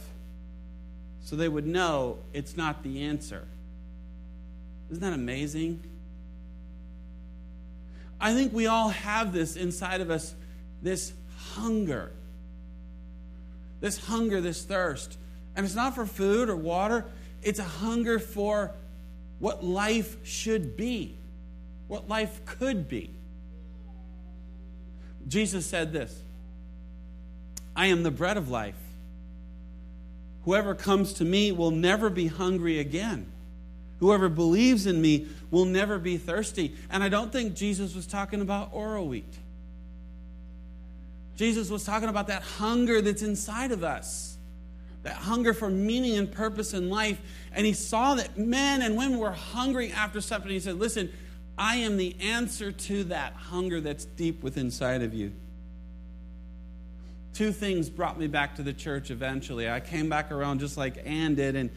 so 1.25 1.37
they 1.37 1.49
would 1.49 1.67
know 1.67 2.19
it's 2.33 2.57
not 2.57 2.83
the 2.83 3.03
answer. 3.03 3.47
Isn't 4.93 5.01
that 5.01 5.15
amazing? 5.15 5.83
I 8.21 8.35
think 8.35 8.53
we 8.53 8.67
all 8.67 8.91
have 8.91 9.33
this 9.33 9.57
inside 9.57 10.03
of 10.03 10.11
us 10.11 10.35
this 10.83 11.15
hunger. 11.55 12.13
This 13.81 13.97
hunger, 13.97 14.43
this 14.43 14.65
thirst. 14.65 15.17
And 15.57 15.65
it's 15.65 15.75
not 15.75 15.95
for 15.95 16.05
food 16.05 16.51
or 16.51 16.57
water, 16.57 17.07
it's 17.43 17.59
a 17.59 17.65
hunger 17.65 18.19
for 18.19 18.73
what 19.39 19.65
life 19.65 20.19
should 20.25 20.77
be, 20.77 21.17
what 21.89 22.07
life 22.07 22.45
could 22.45 22.87
be. 22.87 23.11
Jesus 25.27 25.65
said 25.65 25.95
this 25.95 26.23
I 27.75 27.87
am 27.87 28.03
the 28.03 28.11
bread 28.11 28.37
of 28.37 28.51
life. 28.51 28.77
Whoever 30.45 30.75
comes 30.75 31.15
to 31.15 31.25
me 31.25 31.51
will 31.51 31.71
never 31.71 32.11
be 32.11 32.27
hungry 32.27 32.79
again. 32.79 33.32
Whoever 34.03 34.29
believes 34.29 34.87
in 34.87 35.01
me 35.01 35.29
will 35.53 35.65
never 35.65 35.97
be 35.97 36.17
thirsty. 36.17 36.75
And 36.91 37.05
I 37.05 37.09
don't 37.09 37.31
think 37.31 37.55
Jesus 37.55 37.95
was 37.95 38.05
talking 38.05 38.41
about 38.41 38.75
Oroweat. 38.75 39.23
Jesus 41.37 41.71
was 41.71 41.85
talking 41.85 42.09
about 42.09 42.27
that 42.27 42.43
hunger 42.43 43.01
that's 43.01 43.23
inside 43.23 43.71
of 43.71 43.85
us, 43.85 44.37
that 45.05 45.15
hunger 45.15 45.55
for 45.55 45.71
meaning 45.71 46.19
and 46.19 46.33
purpose 46.33 46.75
in 46.75 46.91
life. 46.91 47.21
And 47.53 47.65
he 47.65 47.75
saw 47.75 48.17
that 48.17 48.37
men 48.37 48.83
and 48.83 48.97
women 48.97 49.21
were 49.21 49.31
hungry 49.31 49.93
after 49.93 50.21
something. 50.21 50.51
He 50.51 50.59
said, 50.59 50.81
Listen, 50.81 51.09
I 51.57 51.77
am 51.77 51.97
the 51.97 52.17
answer 52.21 52.73
to 52.73 53.05
that 53.05 53.35
hunger 53.35 53.81
that's 53.81 54.05
deep 54.05 54.43
within 54.43 54.67
inside 54.67 55.03
of 55.03 55.15
you. 55.15 55.33
Two 57.35 57.53
things 57.53 57.89
brought 57.89 58.19
me 58.19 58.27
back 58.27 58.57
to 58.57 58.65
the 58.65 58.73
church 58.73 59.13
eventually. 59.13 59.71
I 59.71 59.79
came 59.79 60.09
back 60.09 60.33
around 60.33 60.59
just 60.59 60.77
like 60.77 61.01
Anne 61.07 61.37
did, 61.37 61.55
and 61.55 61.71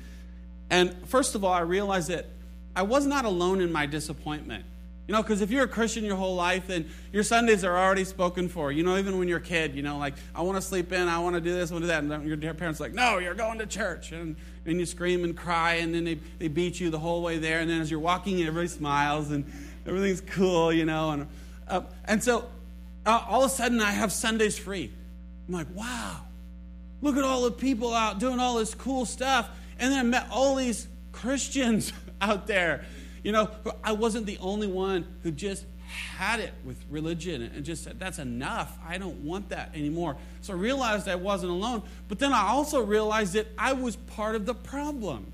and 0.70 0.96
first 1.08 1.36
of 1.36 1.44
all, 1.44 1.54
I 1.54 1.62
realized 1.62 2.10
that 2.10 2.28
I 2.76 2.84
was 2.84 3.06
not 3.06 3.26
alone 3.26 3.62
in 3.62 3.72
my 3.72 3.86
disappointment. 3.86 4.66
You 5.08 5.14
know, 5.14 5.22
because 5.22 5.42
if 5.42 5.52
you're 5.52 5.66
a 5.66 5.68
Christian 5.68 6.04
your 6.04 6.16
whole 6.16 6.36
life, 6.36 6.66
then 6.66 6.90
your 7.14 7.22
Sundays 7.22 7.64
are 7.64 7.78
already 7.78 8.06
spoken 8.06 8.50
for. 8.50 8.72
You 8.72 8.82
know, 8.82 8.98
even 8.98 9.20
when 9.20 9.28
you're 9.28 9.38
a 9.38 9.42
kid, 9.42 9.76
you 9.76 9.84
know, 9.84 10.00
like, 10.00 10.16
I 10.34 10.42
want 10.42 10.58
to 10.58 10.64
sleep 10.64 10.92
in, 10.92 11.08
I 11.08 11.20
want 11.20 11.36
to 11.36 11.42
do 11.42 11.54
this, 11.54 11.70
I 11.70 11.76
want 11.76 11.84
to 11.84 11.88
do 11.88 12.08
that. 12.08 12.22
And 12.22 12.42
your 12.42 12.54
parents 12.56 12.80
like, 12.80 12.94
no, 12.94 13.20
you're 13.20 13.36
going 13.36 13.60
to 13.60 13.68
church. 13.68 14.12
And, 14.12 14.36
and 14.66 14.80
you 14.80 14.86
scream 14.88 15.24
and 15.24 15.38
cry, 15.38 15.76
and 15.76 15.94
then 15.94 16.06
they, 16.06 16.16
they 16.40 16.48
beat 16.48 16.80
you 16.80 16.90
the 16.90 16.98
whole 16.98 17.22
way 17.22 17.38
there. 17.38 17.60
And 17.60 17.70
then 17.70 17.82
as 17.82 17.92
you're 17.92 18.00
walking, 18.00 18.42
everybody 18.42 18.68
smiles, 18.68 19.30
and 19.30 19.46
everything's 19.86 20.22
cool, 20.22 20.74
you 20.74 20.86
know. 20.86 21.12
And, 21.12 21.28
uh, 21.68 21.82
and 22.06 22.24
so 22.24 22.50
uh, 23.06 23.24
all 23.30 23.44
of 23.44 23.52
a 23.52 23.54
sudden, 23.54 23.82
I 23.82 23.92
have 23.92 24.12
Sundays 24.12 24.58
free. 24.58 24.92
I'm 25.48 25.54
like, 25.54 25.68
wow, 25.76 26.22
look 27.04 27.16
at 27.16 27.24
all 27.24 27.44
the 27.44 27.52
people 27.52 27.94
out 27.94 28.20
doing 28.20 28.40
all 28.40 28.56
this 28.56 28.74
cool 28.74 29.06
stuff. 29.06 29.48
And 29.80 29.92
then 29.92 30.00
I 30.00 30.04
met 30.04 30.28
all 30.32 30.56
these 30.56 30.88
Christians 31.12 31.94
out 32.22 32.48
there. 32.48 32.86
You 33.24 33.32
know, 33.32 33.50
I 33.84 33.94
wasn't 33.94 34.26
the 34.26 34.38
only 34.40 34.68
one 34.68 35.06
who 35.24 35.32
just 35.32 35.66
had 35.88 36.40
it 36.40 36.54
with 36.64 36.78
religion 36.90 37.42
and 37.42 37.64
just 37.64 37.84
said, 37.84 38.00
that's 38.00 38.20
enough. 38.20 38.78
I 38.86 38.98
don't 38.98 39.24
want 39.24 39.50
that 39.50 39.72
anymore. 39.74 40.18
So 40.42 40.54
I 40.54 40.58
realized 40.58 41.08
I 41.08 41.16
wasn't 41.16 41.52
alone. 41.52 41.84
But 42.08 42.20
then 42.20 42.34
I 42.34 42.48
also 42.48 42.84
realized 42.84 43.34
that 43.34 43.48
I 43.58 43.74
was 43.74 43.96
part 43.96 44.36
of 44.36 44.46
the 44.46 44.54
problem. 44.54 45.32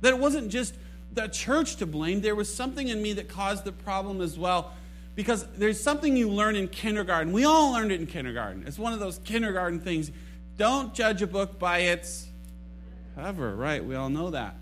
That 0.00 0.12
it 0.12 0.18
wasn't 0.18 0.50
just 0.50 0.74
the 1.12 1.26
church 1.26 1.76
to 1.76 1.86
blame, 1.86 2.20
there 2.20 2.36
was 2.36 2.52
something 2.52 2.86
in 2.86 3.02
me 3.02 3.14
that 3.14 3.28
caused 3.28 3.64
the 3.64 3.72
problem 3.72 4.20
as 4.20 4.38
well. 4.38 4.72
Because 5.16 5.44
there's 5.56 5.80
something 5.80 6.16
you 6.16 6.30
learn 6.30 6.54
in 6.54 6.68
kindergarten. 6.68 7.32
We 7.32 7.44
all 7.44 7.72
learned 7.72 7.90
it 7.92 8.00
in 8.00 8.06
kindergarten. 8.06 8.64
It's 8.66 8.78
one 8.78 8.92
of 8.92 9.00
those 9.00 9.18
kindergarten 9.24 9.80
things. 9.80 10.10
Don't 10.56 10.94
judge 10.94 11.20
a 11.20 11.26
book 11.26 11.58
by 11.58 11.78
its 11.78 12.28
cover, 13.20 13.54
right? 13.54 13.84
We 13.84 13.94
all 13.94 14.08
know 14.08 14.30
that. 14.30 14.56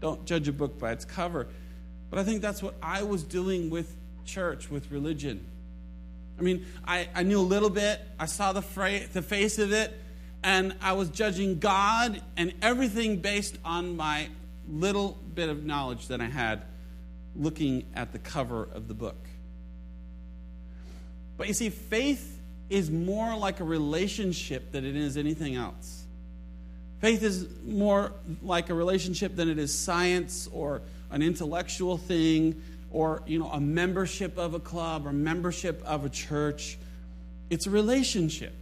Don't 0.00 0.24
judge 0.24 0.48
a 0.48 0.52
book 0.52 0.78
by 0.78 0.92
its 0.92 1.04
cover. 1.04 1.46
But 2.10 2.18
I 2.18 2.24
think 2.24 2.42
that's 2.42 2.62
what 2.62 2.74
I 2.82 3.02
was 3.02 3.22
doing 3.22 3.70
with 3.70 3.94
church, 4.24 4.70
with 4.70 4.90
religion. 4.90 5.46
I 6.38 6.42
mean, 6.42 6.66
I, 6.84 7.08
I 7.14 7.22
knew 7.22 7.40
a 7.40 7.42
little 7.42 7.70
bit, 7.70 8.00
I 8.18 8.26
saw 8.26 8.52
the, 8.52 8.62
fra- 8.62 9.06
the 9.12 9.22
face 9.22 9.58
of 9.58 9.72
it, 9.72 9.92
and 10.42 10.74
I 10.80 10.94
was 10.94 11.10
judging 11.10 11.58
God 11.58 12.22
and 12.36 12.54
everything 12.62 13.18
based 13.18 13.58
on 13.64 13.96
my 13.96 14.28
little 14.68 15.18
bit 15.34 15.48
of 15.48 15.64
knowledge 15.64 16.08
that 16.08 16.20
I 16.20 16.26
had 16.26 16.62
looking 17.36 17.84
at 17.94 18.12
the 18.12 18.18
cover 18.18 18.68
of 18.74 18.88
the 18.88 18.94
book. 18.94 19.28
But 21.36 21.46
you 21.46 21.54
see, 21.54 21.68
faith 21.68 22.40
is 22.70 22.90
more 22.90 23.36
like 23.36 23.60
a 23.60 23.64
relationship 23.64 24.72
than 24.72 24.84
it 24.84 24.96
is 24.96 25.16
anything 25.16 25.56
else. 25.56 25.99
Faith 27.00 27.22
is 27.22 27.48
more 27.64 28.12
like 28.42 28.68
a 28.68 28.74
relationship 28.74 29.34
than 29.34 29.48
it 29.48 29.58
is 29.58 29.76
science 29.76 30.48
or 30.52 30.82
an 31.10 31.22
intellectual 31.22 31.96
thing 31.96 32.62
or 32.90 33.22
you 33.26 33.38
know 33.38 33.48
a 33.48 33.60
membership 33.60 34.36
of 34.36 34.54
a 34.54 34.60
club 34.60 35.06
or 35.06 35.12
membership 35.12 35.82
of 35.84 36.04
a 36.04 36.08
church. 36.08 36.78
It's 37.48 37.66
a 37.66 37.70
relationship. 37.70 38.54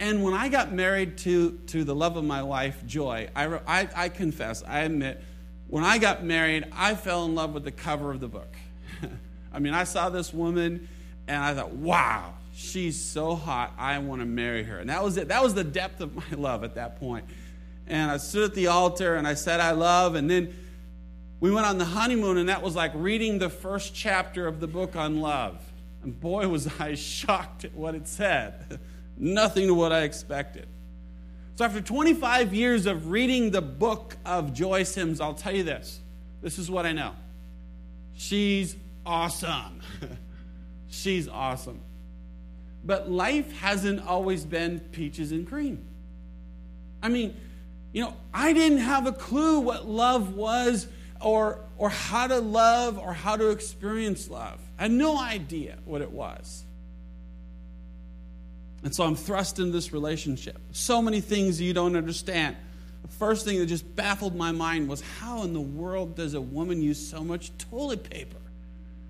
And 0.00 0.24
when 0.24 0.34
I 0.34 0.48
got 0.48 0.72
married 0.72 1.18
to, 1.18 1.52
to 1.68 1.84
the 1.84 1.94
love 1.94 2.16
of 2.16 2.24
my 2.24 2.40
life, 2.40 2.84
Joy, 2.84 3.28
I, 3.34 3.46
I, 3.66 3.88
I 3.94 4.08
confess, 4.08 4.64
I 4.66 4.80
admit, 4.80 5.22
when 5.68 5.84
I 5.84 5.98
got 5.98 6.24
married, 6.24 6.66
I 6.72 6.94
fell 6.94 7.24
in 7.24 7.34
love 7.34 7.54
with 7.54 7.64
the 7.64 7.70
cover 7.70 8.10
of 8.10 8.20
the 8.20 8.28
book. 8.28 8.54
I 9.52 9.60
mean, 9.60 9.72
I 9.72 9.84
saw 9.84 10.10
this 10.10 10.34
woman 10.34 10.88
and 11.28 11.42
I 11.42 11.54
thought, 11.54 11.70
wow, 11.70 12.34
she's 12.54 13.00
so 13.00 13.34
hot, 13.34 13.72
I 13.76 13.98
want 13.98 14.20
to 14.20 14.26
marry 14.26 14.62
her. 14.64 14.78
And 14.78 14.88
that 14.88 15.02
was 15.02 15.16
it. 15.16 15.28
That 15.28 15.42
was 15.42 15.54
the 15.54 15.64
depth 15.64 16.00
of 16.00 16.14
my 16.14 16.22
love 16.36 16.64
at 16.64 16.76
that 16.76 16.98
point. 17.00 17.26
And 17.86 18.10
I 18.10 18.16
stood 18.16 18.50
at 18.50 18.54
the 18.54 18.68
altar 18.68 19.16
and 19.16 19.26
I 19.26 19.34
said, 19.34 19.60
I 19.60 19.72
love. 19.72 20.14
And 20.14 20.30
then 20.30 20.54
we 21.40 21.50
went 21.50 21.66
on 21.66 21.76
the 21.76 21.84
honeymoon, 21.84 22.38
and 22.38 22.48
that 22.48 22.62
was 22.62 22.74
like 22.74 22.92
reading 22.94 23.38
the 23.38 23.50
first 23.50 23.94
chapter 23.94 24.46
of 24.46 24.60
the 24.60 24.66
book 24.66 24.96
on 24.96 25.20
love. 25.20 25.60
And 26.02 26.18
boy, 26.18 26.48
was 26.48 26.68
I 26.80 26.94
shocked 26.94 27.64
at 27.64 27.74
what 27.74 27.94
it 27.94 28.08
said. 28.08 28.78
Nothing 29.16 29.68
to 29.68 29.74
what 29.74 29.92
I 29.92 30.02
expected. 30.02 30.66
So, 31.56 31.64
after 31.64 31.80
25 31.80 32.52
years 32.52 32.86
of 32.86 33.10
reading 33.10 33.50
the 33.50 33.62
book 33.62 34.16
of 34.24 34.52
Joy 34.52 34.82
Sims, 34.82 35.20
I'll 35.20 35.34
tell 35.34 35.54
you 35.54 35.62
this 35.62 36.00
This 36.40 36.58
is 36.58 36.70
what 36.70 36.86
I 36.86 36.92
know. 36.92 37.12
She's 38.14 38.76
awesome. 39.04 39.82
She's 40.88 41.28
awesome. 41.28 41.80
But 42.84 43.10
life 43.10 43.50
hasn't 43.60 44.06
always 44.06 44.44
been 44.44 44.80
peaches 44.80 45.32
and 45.32 45.46
cream. 45.46 45.84
I 47.02 47.08
mean, 47.08 47.34
you 47.92 48.02
know, 48.02 48.14
I 48.32 48.52
didn't 48.52 48.78
have 48.78 49.06
a 49.06 49.12
clue 49.12 49.60
what 49.60 49.86
love 49.86 50.34
was 50.34 50.86
or, 51.20 51.60
or 51.78 51.88
how 51.88 52.26
to 52.26 52.40
love 52.40 52.98
or 52.98 53.12
how 53.12 53.36
to 53.36 53.50
experience 53.50 54.28
love. 54.28 54.60
I 54.78 54.82
had 54.82 54.90
no 54.90 55.18
idea 55.18 55.78
what 55.84 56.02
it 56.02 56.10
was. 56.10 56.64
And 58.82 58.94
so 58.94 59.04
I'm 59.04 59.16
thrust 59.16 59.58
into 59.58 59.72
this 59.72 59.92
relationship. 59.92 60.58
So 60.72 61.00
many 61.00 61.22
things 61.22 61.60
you 61.60 61.72
don't 61.72 61.96
understand. 61.96 62.56
The 63.02 63.08
first 63.08 63.46
thing 63.46 63.58
that 63.58 63.66
just 63.66 63.96
baffled 63.96 64.34
my 64.34 64.52
mind 64.52 64.88
was 64.88 65.00
how 65.20 65.42
in 65.42 65.54
the 65.54 65.60
world 65.60 66.16
does 66.16 66.34
a 66.34 66.40
woman 66.40 66.82
use 66.82 66.98
so 66.98 67.24
much 67.24 67.50
toilet 67.70 68.08
paper? 68.10 68.36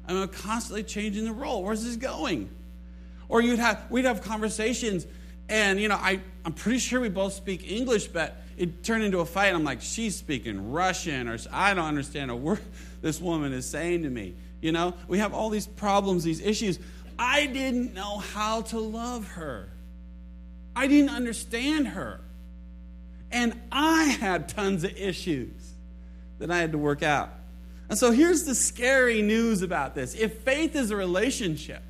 I'm 0.06 0.28
constantly 0.28 0.84
changing 0.84 1.24
the 1.24 1.32
roll. 1.32 1.64
Where's 1.64 1.82
this 1.82 1.96
going? 1.96 2.50
Or 3.28 3.40
you'd 3.40 3.58
have 3.58 3.90
we'd 3.90 4.04
have 4.04 4.22
conversations, 4.22 5.06
and 5.48 5.80
you 5.80 5.88
know, 5.88 5.96
I, 5.96 6.20
I'm 6.44 6.52
pretty 6.52 6.78
sure 6.78 7.00
we 7.00 7.08
both 7.08 7.32
speak 7.32 7.70
English, 7.70 8.08
but 8.08 8.42
it 8.56 8.84
turned 8.84 9.04
into 9.04 9.18
a 9.18 9.26
fight. 9.26 9.54
I'm 9.54 9.64
like, 9.64 9.82
she's 9.82 10.16
speaking 10.16 10.72
Russian, 10.72 11.28
or 11.28 11.38
I 11.52 11.74
don't 11.74 11.86
understand 11.86 12.30
a 12.30 12.36
word 12.36 12.60
this 13.02 13.20
woman 13.20 13.52
is 13.52 13.66
saying 13.66 14.02
to 14.02 14.10
me. 14.10 14.34
You 14.60 14.72
know, 14.72 14.94
we 15.08 15.18
have 15.18 15.34
all 15.34 15.50
these 15.50 15.66
problems, 15.66 16.24
these 16.24 16.40
issues. 16.40 16.78
I 17.18 17.46
didn't 17.46 17.94
know 17.94 18.18
how 18.18 18.62
to 18.62 18.78
love 18.78 19.28
her. 19.32 19.68
I 20.74 20.86
didn't 20.86 21.10
understand 21.10 21.88
her. 21.88 22.20
And 23.30 23.60
I 23.70 24.04
had 24.04 24.48
tons 24.48 24.84
of 24.84 24.96
issues 24.96 25.74
that 26.38 26.50
I 26.50 26.58
had 26.58 26.72
to 26.72 26.78
work 26.78 27.02
out. 27.02 27.30
And 27.88 27.98
so 27.98 28.10
here's 28.10 28.44
the 28.44 28.54
scary 28.54 29.22
news 29.22 29.62
about 29.62 29.94
this 29.94 30.14
if 30.14 30.40
faith 30.40 30.74
is 30.74 30.90
a 30.90 30.96
relationship, 30.96 31.82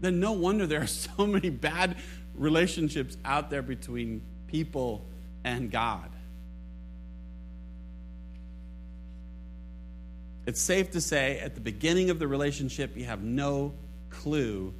then 0.00 0.20
no 0.20 0.32
wonder 0.32 0.66
there 0.66 0.82
are 0.82 0.86
so 0.86 1.26
many 1.26 1.50
bad 1.50 1.96
relationships 2.34 3.16
out 3.24 3.50
there 3.50 3.62
between 3.62 4.22
people 4.46 5.04
and 5.44 5.70
God. 5.70 6.10
It's 10.46 10.60
safe 10.60 10.92
to 10.92 11.00
say 11.00 11.38
at 11.40 11.54
the 11.54 11.60
beginning 11.60 12.08
of 12.08 12.18
the 12.18 12.26
relationship, 12.26 12.96
you 12.96 13.04
have 13.04 13.22
no 13.22 13.74
clue 14.08 14.72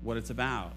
what 0.00 0.16
it's 0.16 0.30
about. 0.30 0.72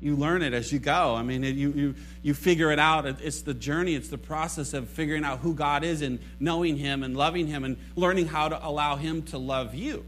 You 0.00 0.16
learn 0.16 0.40
it 0.40 0.54
as 0.54 0.72
you 0.72 0.78
go. 0.78 1.14
I 1.14 1.22
mean, 1.22 1.42
you, 1.42 1.70
you, 1.72 1.94
you 2.22 2.32
figure 2.32 2.72
it 2.72 2.78
out. 2.78 3.04
It's 3.04 3.42
the 3.42 3.52
journey, 3.52 3.94
it's 3.94 4.08
the 4.08 4.16
process 4.16 4.72
of 4.72 4.88
figuring 4.88 5.24
out 5.24 5.40
who 5.40 5.52
God 5.52 5.84
is 5.84 6.00
and 6.00 6.18
knowing 6.38 6.76
Him 6.76 7.02
and 7.02 7.14
loving 7.14 7.46
Him 7.46 7.64
and 7.64 7.76
learning 7.94 8.26
how 8.26 8.48
to 8.48 8.66
allow 8.66 8.96
Him 8.96 9.22
to 9.24 9.38
love 9.38 9.74
you. 9.74 10.06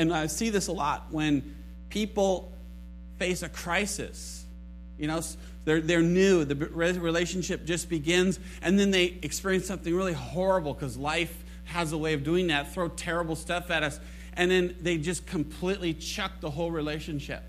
And 0.00 0.14
I 0.14 0.28
see 0.28 0.48
this 0.48 0.68
a 0.68 0.72
lot 0.72 1.08
when 1.10 1.54
people 1.90 2.50
face 3.18 3.42
a 3.42 3.50
crisis. 3.50 4.46
You 4.96 5.08
know, 5.08 5.20
they're, 5.66 5.82
they're 5.82 6.00
new, 6.00 6.46
the 6.46 6.56
relationship 6.56 7.66
just 7.66 7.90
begins, 7.90 8.40
and 8.62 8.80
then 8.80 8.92
they 8.92 9.18
experience 9.20 9.66
something 9.66 9.94
really 9.94 10.14
horrible 10.14 10.72
because 10.72 10.96
life 10.96 11.44
has 11.64 11.92
a 11.92 11.98
way 11.98 12.14
of 12.14 12.24
doing 12.24 12.46
that, 12.46 12.72
throw 12.72 12.88
terrible 12.88 13.36
stuff 13.36 13.70
at 13.70 13.82
us, 13.82 14.00
and 14.32 14.50
then 14.50 14.74
they 14.80 14.96
just 14.96 15.26
completely 15.26 15.92
chuck 15.92 16.32
the 16.40 16.48
whole 16.48 16.70
relationship. 16.70 17.42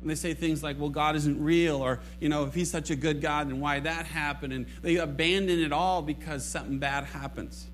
And 0.00 0.08
they 0.08 0.14
say 0.14 0.32
things 0.32 0.62
like, 0.62 0.78
well, 0.78 0.90
God 0.90 1.16
isn't 1.16 1.42
real, 1.42 1.82
or, 1.82 1.98
you 2.20 2.28
know, 2.28 2.44
if 2.44 2.54
He's 2.54 2.70
such 2.70 2.90
a 2.90 2.96
good 2.96 3.20
God, 3.20 3.50
then 3.50 3.58
why 3.58 3.80
that 3.80 4.06
happened? 4.06 4.52
And 4.52 4.66
they 4.80 4.94
abandon 4.94 5.58
it 5.58 5.72
all 5.72 6.02
because 6.02 6.44
something 6.44 6.78
bad 6.78 7.02
happens. 7.02 7.66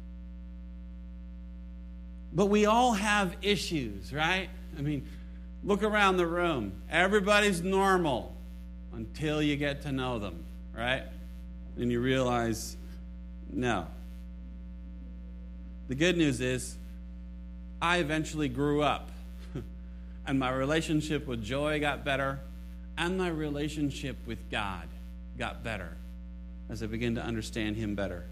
But 2.37 2.47
we 2.47 2.66
all 2.66 2.93
have 2.93 3.35
issues, 3.40 4.12
right? 4.12 4.50
I 4.78 4.83
mean, 4.83 5.09
look 5.64 5.83
around 5.83 6.19
the 6.19 6.26
room. 6.26 6.75
Everybody's 6.90 7.62
normal 7.62 8.37
until 8.93 9.41
you 9.41 9.56
get 9.56 9.80
to 9.82 9.93
know 9.93 10.19
them, 10.19 10.45
right? 10.76 11.02
And 11.78 11.91
you 11.91 11.99
realize, 11.99 12.76
no. 13.50 13.87
The 15.89 15.95
good 15.95 16.19
news 16.19 16.43
is, 16.43 16.76
I 17.80 17.99
eventually 17.99 18.50
grew 18.50 18.82
up, 18.82 19.08
and 20.26 20.39
my 20.39 20.50
relationship 20.50 21.26
with 21.26 21.43
Joy 21.43 21.80
got 21.80 22.04
better, 22.04 22.41
and 22.99 23.17
my 23.17 23.28
relationship 23.28 24.19
with 24.26 24.50
God 24.50 24.89
got 25.39 25.65
better 25.65 25.97
as 26.69 26.82
I 26.82 26.87
began 26.87 27.15
to 27.15 27.23
understand 27.23 27.76
Him 27.76 27.95
better. 27.95 28.26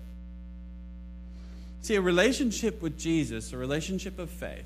See, 1.85 1.97
a 1.97 2.01
relationship 2.01 2.81
with 2.81 2.99
Jesus, 2.99 3.53
a 3.53 3.59
relationship 3.59 4.19
of 4.19 4.31
faith, 4.31 4.65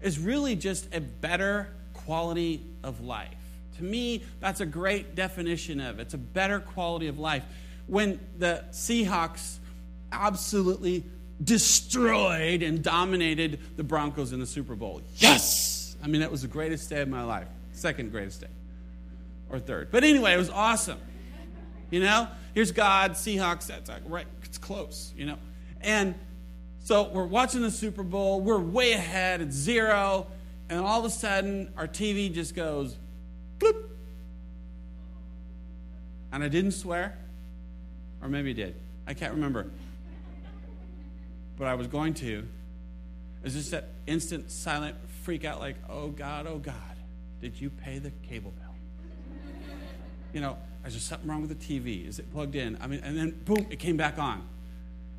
is 0.00 0.16
really 0.16 0.54
just 0.54 0.86
a 0.94 1.00
better 1.00 1.66
quality 1.92 2.62
of 2.84 3.00
life. 3.00 3.34
To 3.78 3.82
me, 3.82 4.22
that's 4.38 4.60
a 4.60 4.66
great 4.66 5.16
definition 5.16 5.80
of 5.80 5.98
it. 5.98 6.02
It's 6.02 6.14
a 6.14 6.18
better 6.18 6.60
quality 6.60 7.08
of 7.08 7.18
life. 7.18 7.42
When 7.88 8.20
the 8.38 8.62
Seahawks 8.70 9.56
absolutely 10.12 11.02
destroyed 11.42 12.62
and 12.62 12.80
dominated 12.80 13.58
the 13.76 13.82
Broncos 13.82 14.32
in 14.32 14.38
the 14.38 14.46
Super 14.46 14.76
Bowl. 14.76 15.02
Yes! 15.16 15.96
I 16.00 16.06
mean, 16.06 16.20
that 16.20 16.30
was 16.30 16.42
the 16.42 16.48
greatest 16.48 16.88
day 16.88 17.00
of 17.00 17.08
my 17.08 17.24
life. 17.24 17.48
Second 17.72 18.12
greatest 18.12 18.40
day. 18.40 18.46
Or 19.50 19.58
third. 19.58 19.88
But 19.90 20.04
anyway, 20.04 20.34
it 20.34 20.38
was 20.38 20.50
awesome. 20.50 21.00
You 21.90 21.98
know? 21.98 22.28
Here's 22.54 22.70
God, 22.70 23.12
Seahawks, 23.12 23.66
that's 23.66 23.90
like 23.90 24.02
right, 24.06 24.26
it's 24.44 24.58
close, 24.58 25.12
you 25.16 25.26
know. 25.26 25.36
And 25.80 26.14
so 26.80 27.08
we're 27.08 27.24
watching 27.24 27.62
the 27.62 27.70
Super 27.70 28.02
Bowl, 28.02 28.40
we're 28.40 28.58
way 28.58 28.92
ahead, 28.92 29.40
it's 29.40 29.54
zero, 29.54 30.26
and 30.68 30.80
all 30.80 31.00
of 31.00 31.04
a 31.04 31.10
sudden 31.10 31.72
our 31.76 31.86
TV 31.86 32.32
just 32.32 32.54
goes 32.54 32.96
bloop. 33.58 33.84
And 36.32 36.44
I 36.44 36.48
didn't 36.48 36.72
swear, 36.72 37.18
or 38.22 38.28
maybe 38.28 38.50
I 38.50 38.54
did. 38.54 38.74
I 39.06 39.14
can't 39.14 39.32
remember. 39.34 39.70
But 41.58 41.66
I 41.66 41.74
was 41.74 41.86
going 41.86 42.14
to. 42.14 42.46
It's 43.42 43.54
just 43.54 43.70
that 43.72 43.88
instant 44.06 44.50
silent 44.50 44.96
freak 45.22 45.44
out, 45.44 45.60
like, 45.60 45.76
oh 45.88 46.08
God, 46.08 46.46
oh 46.46 46.58
God, 46.58 46.74
did 47.40 47.60
you 47.60 47.70
pay 47.70 47.98
the 47.98 48.10
cable 48.28 48.52
bill? 48.52 48.66
You 50.32 50.40
know, 50.40 50.56
is 50.86 50.92
there 50.92 51.00
something 51.00 51.28
wrong 51.28 51.46
with 51.46 51.58
the 51.58 51.80
TV? 51.80 52.06
Is 52.06 52.18
it 52.18 52.32
plugged 52.32 52.54
in? 52.54 52.78
I 52.80 52.86
mean, 52.86 53.00
and 53.02 53.16
then 53.16 53.40
boom, 53.44 53.66
it 53.70 53.78
came 53.78 53.96
back 53.96 54.18
on. 54.18 54.46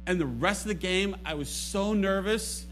And 0.07 0.19
the 0.19 0.25
rest 0.25 0.63
of 0.63 0.69
the 0.69 0.73
game, 0.73 1.15
I 1.25 1.35
was 1.35 1.49
so 1.49 1.93
nervous. 1.93 2.65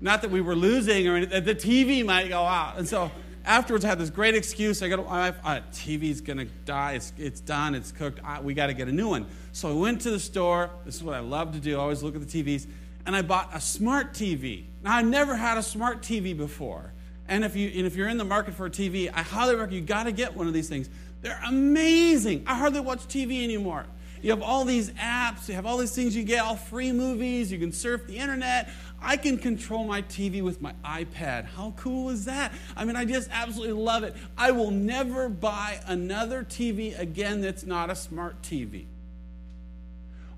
Not 0.00 0.22
that 0.22 0.30
we 0.30 0.40
were 0.40 0.56
losing 0.56 1.08
or 1.08 1.16
anything, 1.16 1.44
the 1.44 1.54
TV 1.54 2.04
might 2.04 2.28
go 2.28 2.42
out. 2.42 2.76
And 2.76 2.86
so 2.86 3.10
afterwards, 3.44 3.84
I 3.84 3.88
had 3.88 3.98
this 3.98 4.10
great 4.10 4.34
excuse. 4.34 4.82
I 4.82 4.88
go, 4.88 5.04
my 5.04 5.32
TV's 5.72 6.20
going 6.20 6.38
to 6.38 6.46
die. 6.64 6.92
It's, 6.92 7.12
it's 7.16 7.40
done. 7.40 7.74
It's 7.74 7.92
cooked. 7.92 8.20
I, 8.24 8.40
we 8.40 8.54
got 8.54 8.66
to 8.66 8.74
get 8.74 8.88
a 8.88 8.92
new 8.92 9.08
one. 9.08 9.26
So 9.52 9.70
I 9.70 9.72
went 9.72 10.00
to 10.02 10.10
the 10.10 10.20
store. 10.20 10.70
This 10.84 10.96
is 10.96 11.02
what 11.02 11.14
I 11.14 11.20
love 11.20 11.52
to 11.52 11.60
do. 11.60 11.76
I 11.78 11.80
always 11.80 12.02
look 12.02 12.16
at 12.16 12.28
the 12.28 12.42
TVs. 12.44 12.66
And 13.06 13.14
I 13.14 13.22
bought 13.22 13.50
a 13.54 13.60
smart 13.60 14.12
TV. 14.12 14.64
Now, 14.82 14.96
I 14.96 15.02
never 15.02 15.36
had 15.36 15.58
a 15.58 15.62
smart 15.62 16.02
TV 16.02 16.36
before. 16.36 16.92
And 17.28 17.44
if, 17.44 17.56
you, 17.56 17.68
and 17.68 17.86
if 17.86 17.96
you're 17.96 18.08
in 18.08 18.18
the 18.18 18.24
market 18.24 18.54
for 18.54 18.66
a 18.66 18.70
TV, 18.70 19.10
I 19.12 19.22
highly 19.22 19.54
recommend 19.54 19.72
you 19.72 19.80
got 19.80 20.04
to 20.04 20.12
get 20.12 20.36
one 20.36 20.46
of 20.46 20.52
these 20.52 20.68
things. 20.68 20.88
They're 21.22 21.40
amazing. 21.46 22.44
I 22.46 22.54
hardly 22.54 22.80
watch 22.80 23.00
TV 23.06 23.42
anymore. 23.42 23.86
You 24.24 24.30
have 24.30 24.40
all 24.40 24.64
these 24.64 24.88
apps, 24.92 25.48
you 25.48 25.54
have 25.54 25.66
all 25.66 25.76
these 25.76 25.94
things 25.94 26.16
you 26.16 26.24
get, 26.24 26.40
all 26.40 26.56
free 26.56 26.92
movies, 26.92 27.52
you 27.52 27.58
can 27.58 27.72
surf 27.72 28.06
the 28.06 28.16
internet. 28.16 28.70
I 28.98 29.18
can 29.18 29.36
control 29.36 29.84
my 29.84 30.00
TV 30.00 30.40
with 30.42 30.62
my 30.62 30.72
iPad. 30.82 31.44
How 31.44 31.74
cool 31.76 32.08
is 32.08 32.24
that? 32.24 32.54
I 32.74 32.86
mean, 32.86 32.96
I 32.96 33.04
just 33.04 33.28
absolutely 33.30 33.74
love 33.74 34.02
it. 34.02 34.16
I 34.38 34.50
will 34.52 34.70
never 34.70 35.28
buy 35.28 35.78
another 35.86 36.42
TV 36.42 36.98
again 36.98 37.42
that's 37.42 37.66
not 37.66 37.90
a 37.90 37.94
smart 37.94 38.40
TV. 38.40 38.86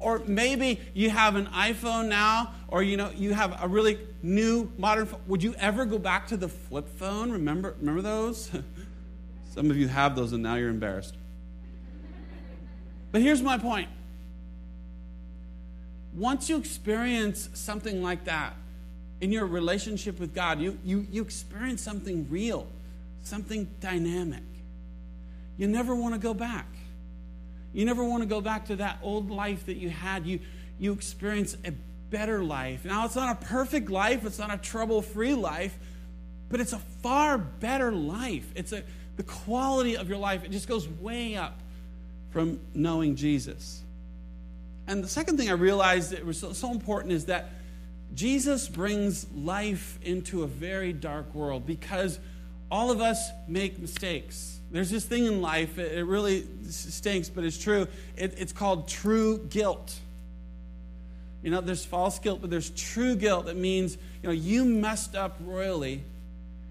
Or 0.01 0.21
maybe 0.27 0.81
you 0.93 1.11
have 1.11 1.37
an 1.37 1.47
iPhone 1.47 2.09
now, 2.09 2.55
or 2.67 2.83
you 2.83 2.97
know, 2.97 3.13
you 3.15 3.35
have 3.35 3.57
a 3.63 3.69
really 3.69 4.01
new 4.21 4.69
modern 4.79 5.07
phone. 5.07 5.21
Would 5.29 5.45
you 5.45 5.55
ever 5.61 5.85
go 5.85 6.01
back 6.01 6.27
to 6.27 6.37
the 6.37 6.49
flip 6.49 6.89
phone? 6.89 7.31
Remember, 7.31 7.77
remember 7.79 8.03
those? 8.03 8.51
Some 9.55 9.71
of 9.71 9.77
you 9.77 9.87
have 9.87 10.17
those 10.17 10.33
and 10.33 10.43
now 10.43 10.57
you're 10.57 10.71
embarrassed. 10.71 11.15
But 13.17 13.23
here's 13.23 13.41
my 13.41 13.57
point. 13.57 13.89
Once 16.15 16.51
you 16.51 16.59
experience 16.59 17.49
something 17.55 18.03
like 18.03 18.25
that 18.25 18.53
in 19.23 19.33
your 19.33 19.47
relationship 19.47 20.21
with 20.21 20.35
God, 20.35 20.61
you, 20.61 20.79
you, 20.85 21.07
you 21.11 21.23
experience 21.23 21.81
something 21.81 22.27
real, 22.29 22.67
something 23.23 23.71
dynamic. 23.81 24.43
You 25.57 25.67
never 25.67 25.95
want 25.95 26.13
to 26.13 26.21
go 26.21 26.35
back. 26.35 26.67
You 27.73 27.87
never 27.87 28.05
want 28.05 28.23
to 28.23 28.29
go 28.29 28.43
back 28.43 28.67
to 28.67 28.77
that 28.77 28.99
old 29.03 29.31
life 29.31 29.65
that 29.65 29.79
you 29.79 29.89
had. 29.89 30.27
You, 30.27 30.41
you 30.79 30.93
experience 30.93 31.57
a 31.65 31.73
better 32.11 32.45
life. 32.45 32.85
Now, 32.85 33.07
it's 33.07 33.17
not 33.17 33.43
a 33.43 33.47
perfect 33.47 33.89
life, 33.89 34.27
it's 34.27 34.39
not 34.39 34.53
a 34.53 34.59
trouble 34.59 35.01
free 35.01 35.33
life, 35.33 35.75
but 36.51 36.61
it's 36.61 36.75
a 36.75 36.81
far 37.03 37.39
better 37.39 37.91
life. 37.93 38.53
It's 38.55 38.73
a, 38.73 38.83
the 39.17 39.23
quality 39.23 39.97
of 39.97 40.07
your 40.07 40.19
life, 40.19 40.45
it 40.45 40.51
just 40.51 40.69
goes 40.69 40.87
way 40.87 41.35
up 41.35 41.63
from 42.37 42.61
knowing 42.75 43.17
Jesus. 43.17 43.81
And 44.87 45.03
the 45.03 45.09
second 45.09 45.39
thing 45.39 45.49
I 45.49 45.55
realized 45.55 46.11
that 46.11 46.23
was 46.23 46.39
so, 46.39 46.53
so 46.53 46.71
important 46.71 47.15
is 47.15 47.25
that 47.25 47.49
Jesus 48.15 48.69
brings 48.69 49.27
life 49.35 49.99
into 50.03 50.43
a 50.43 50.47
very 50.47 50.93
dark 50.93 51.35
world 51.35 51.67
because 51.67 52.19
all 52.71 52.91
of 52.91 53.01
us 53.01 53.31
make 53.49 53.79
mistakes. 53.79 54.61
There's 54.71 54.91
this 54.91 55.07
thing 55.07 55.25
in 55.25 55.41
life, 55.41 55.79
it, 55.79 56.05
really 56.05 56.45
stinks, 56.69 57.31
but 57.31 57.43
it's 57.43 57.57
true. 57.57 57.89
It, 58.19 58.35
it's 58.37 58.53
called 58.53 58.87
true 58.87 59.39
guilt. 59.39 59.99
You 61.43 61.51
know, 61.51 61.63
there's 61.63 61.87
false 61.87 62.19
guilt, 62.19 62.43
but 62.43 62.51
there's 62.51 62.69
true 62.69 63.17
guilt 63.17 63.47
that 63.47 63.57
means, 63.57 63.97
you 64.23 64.29
know, 64.29 64.35
you 64.35 64.67
messed 64.67 65.17
up 65.17 65.39
royally 65.41 66.03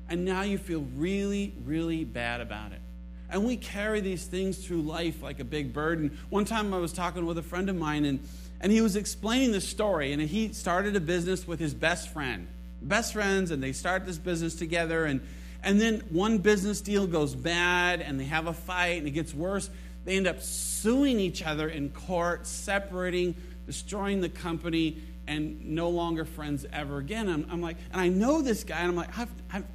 and 0.10 0.26
now 0.26 0.44
you 0.44 0.60
feel 0.60 0.86
really, 0.96 1.56
really 1.66 2.04
bad 2.04 2.40
about 2.40 2.72
it. 2.72 2.82
And 3.30 3.44
we 3.44 3.58
carry 3.58 4.02
these 4.02 4.26
things 4.26 4.66
through 4.66 4.82
life 4.82 5.22
like 5.24 5.40
a 5.40 5.44
big 5.44 5.74
burden. 5.74 6.18
One 6.30 6.46
time 6.46 6.74
I 6.74 6.78
was 6.78 6.94
talking 6.94 7.26
with 7.26 7.38
a 7.38 7.44
friend 7.44 7.70
of 7.70 7.76
mine, 7.76 8.06
and, 8.06 8.20
and 8.62 8.72
he 8.72 8.82
was 8.82 8.96
explaining 8.96 9.52
the 9.52 9.62
story. 9.62 10.14
And 10.14 10.22
he 10.22 10.54
started 10.54 10.96
a 10.96 11.00
business 11.00 11.48
with 11.48 11.60
his 11.60 11.74
best 11.74 12.10
friend. 12.10 12.48
Best 12.82 13.14
friends, 13.14 13.52
and 13.52 13.64
they 13.64 13.72
start 13.72 14.06
this 14.06 14.18
business 14.18 14.56
together. 14.56 15.06
And, 15.06 15.22
and 15.64 15.82
then 15.82 16.02
one 16.10 16.38
business 16.38 16.82
deal 16.82 17.08
goes 17.08 17.34
bad, 17.34 18.02
and 18.02 18.20
they 18.20 18.26
have 18.26 18.48
a 18.48 18.54
fight, 18.54 19.00
and 19.00 19.08
it 19.08 19.12
gets 19.12 19.34
worse. 19.34 19.70
They 20.06 20.18
end 20.18 20.28
up 20.28 20.42
suing 20.42 21.20
each 21.20 21.42
other 21.42 21.68
in 21.68 21.90
court, 21.90 22.46
separating, 22.46 23.36
destroying 23.66 24.22
the 24.22 24.30
company, 24.30 25.02
and 25.28 25.66
no 25.70 25.90
longer 25.90 26.26
friends 26.26 26.66
ever 26.72 27.00
again. 27.00 27.28
I'm, 27.28 27.48
I'm 27.50 27.62
like, 27.62 27.78
and 27.92 28.00
I 28.00 28.10
know 28.10 28.44
this 28.44 28.64
guy, 28.64 28.80
and 28.82 28.90
I'm 28.90 28.96
like, 28.96 29.18
I've, 29.18 29.32
I've 29.52 29.66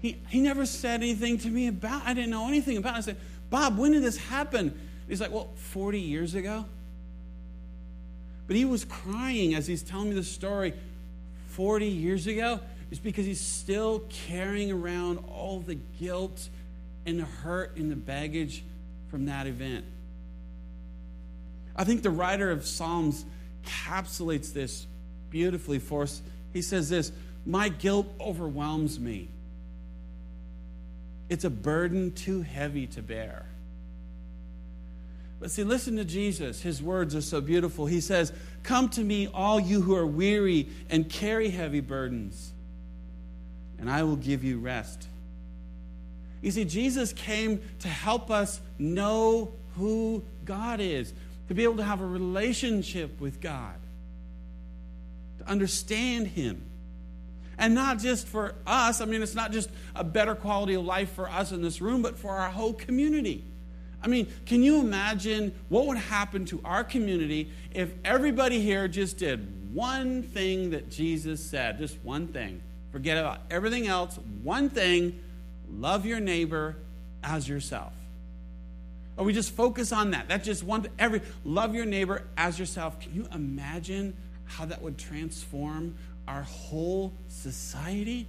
he, 0.00 0.16
he 0.28 0.40
never 0.40 0.64
said 0.64 1.02
anything 1.02 1.38
to 1.38 1.48
me 1.48 1.68
about 1.68 2.02
I 2.06 2.14
didn't 2.14 2.30
know 2.30 2.46
anything 2.48 2.76
about 2.76 2.94
it. 2.94 2.98
I 2.98 3.00
said, 3.00 3.16
Bob, 3.50 3.78
when 3.78 3.92
did 3.92 4.02
this 4.02 4.16
happen? 4.16 4.78
He's 5.08 5.20
like, 5.20 5.30
Well, 5.30 5.50
40 5.56 6.00
years 6.00 6.34
ago. 6.34 6.64
But 8.46 8.56
he 8.56 8.64
was 8.64 8.84
crying 8.84 9.54
as 9.54 9.66
he's 9.66 9.82
telling 9.82 10.08
me 10.08 10.14
the 10.14 10.24
story 10.24 10.72
40 11.50 11.86
years 11.86 12.26
ago. 12.26 12.60
It's 12.90 13.00
because 13.00 13.26
he's 13.26 13.40
still 13.40 14.02
carrying 14.08 14.72
around 14.72 15.18
all 15.30 15.60
the 15.60 15.74
guilt 16.00 16.48
and 17.04 17.20
the 17.20 17.26
hurt 17.26 17.76
and 17.76 17.90
the 17.90 17.96
baggage 17.96 18.64
from 19.10 19.26
that 19.26 19.46
event. 19.46 19.84
I 21.76 21.84
think 21.84 22.02
the 22.02 22.10
writer 22.10 22.50
of 22.50 22.66
Psalms 22.66 23.24
encapsulates 23.64 24.52
this 24.52 24.86
beautifully 25.30 25.78
for 25.78 26.02
us. 26.02 26.22
He 26.52 26.62
says 26.62 26.88
this 26.88 27.12
My 27.44 27.68
guilt 27.68 28.06
overwhelms 28.20 28.98
me. 28.98 29.28
It's 31.28 31.44
a 31.44 31.50
burden 31.50 32.12
too 32.12 32.42
heavy 32.42 32.86
to 32.88 33.02
bear. 33.02 33.46
But 35.40 35.50
see, 35.50 35.62
listen 35.62 35.96
to 35.96 36.04
Jesus. 36.04 36.62
His 36.62 36.82
words 36.82 37.14
are 37.14 37.20
so 37.20 37.40
beautiful. 37.40 37.86
He 37.86 38.00
says, 38.00 38.32
Come 38.62 38.88
to 38.90 39.04
me, 39.04 39.28
all 39.32 39.60
you 39.60 39.80
who 39.82 39.94
are 39.94 40.06
weary 40.06 40.68
and 40.90 41.08
carry 41.08 41.50
heavy 41.50 41.80
burdens, 41.80 42.52
and 43.78 43.88
I 43.88 44.02
will 44.02 44.16
give 44.16 44.42
you 44.42 44.58
rest. 44.58 45.06
You 46.42 46.50
see, 46.50 46.64
Jesus 46.64 47.12
came 47.12 47.60
to 47.80 47.88
help 47.88 48.30
us 48.30 48.60
know 48.78 49.52
who 49.76 50.24
God 50.44 50.80
is, 50.80 51.12
to 51.48 51.54
be 51.54 51.64
able 51.64 51.76
to 51.76 51.84
have 51.84 52.00
a 52.00 52.06
relationship 52.06 53.20
with 53.20 53.40
God, 53.40 53.74
to 55.38 55.48
understand 55.48 56.26
Him. 56.26 56.62
And 57.58 57.74
not 57.74 57.98
just 57.98 58.28
for 58.28 58.54
us, 58.66 59.00
I 59.00 59.04
mean, 59.04 59.20
it's 59.20 59.34
not 59.34 59.50
just 59.50 59.68
a 59.94 60.04
better 60.04 60.34
quality 60.34 60.74
of 60.74 60.84
life 60.84 61.12
for 61.12 61.28
us 61.28 61.50
in 61.50 61.60
this 61.60 61.80
room, 61.80 62.02
but 62.02 62.16
for 62.16 62.30
our 62.30 62.50
whole 62.50 62.72
community. 62.72 63.44
I 64.00 64.06
mean, 64.06 64.28
can 64.46 64.62
you 64.62 64.78
imagine 64.78 65.52
what 65.68 65.86
would 65.86 65.98
happen 65.98 66.44
to 66.46 66.60
our 66.64 66.84
community 66.84 67.50
if 67.72 67.90
everybody 68.04 68.60
here 68.60 68.86
just 68.86 69.18
did 69.18 69.74
one 69.74 70.22
thing 70.22 70.70
that 70.70 70.88
Jesus 70.88 71.44
said? 71.44 71.78
Just 71.78 71.98
one 72.04 72.28
thing. 72.28 72.62
Forget 72.92 73.18
about 73.18 73.40
everything 73.50 73.88
else. 73.88 74.16
One 74.42 74.70
thing 74.70 75.18
love 75.70 76.06
your 76.06 76.20
neighbor 76.20 76.76
as 77.24 77.48
yourself. 77.48 77.92
Or 79.16 79.24
we 79.24 79.32
just 79.32 79.50
focus 79.50 79.90
on 79.90 80.12
that. 80.12 80.28
That's 80.28 80.46
just 80.46 80.62
one 80.62 80.86
every 80.96 81.22
love 81.44 81.74
your 81.74 81.84
neighbor 81.84 82.22
as 82.36 82.56
yourself. 82.56 83.00
Can 83.00 83.14
you 83.14 83.26
imagine 83.34 84.16
how 84.44 84.64
that 84.66 84.80
would 84.80 84.96
transform 84.96 85.96
our 86.28 86.42
whole 86.42 87.12
society 87.28 88.26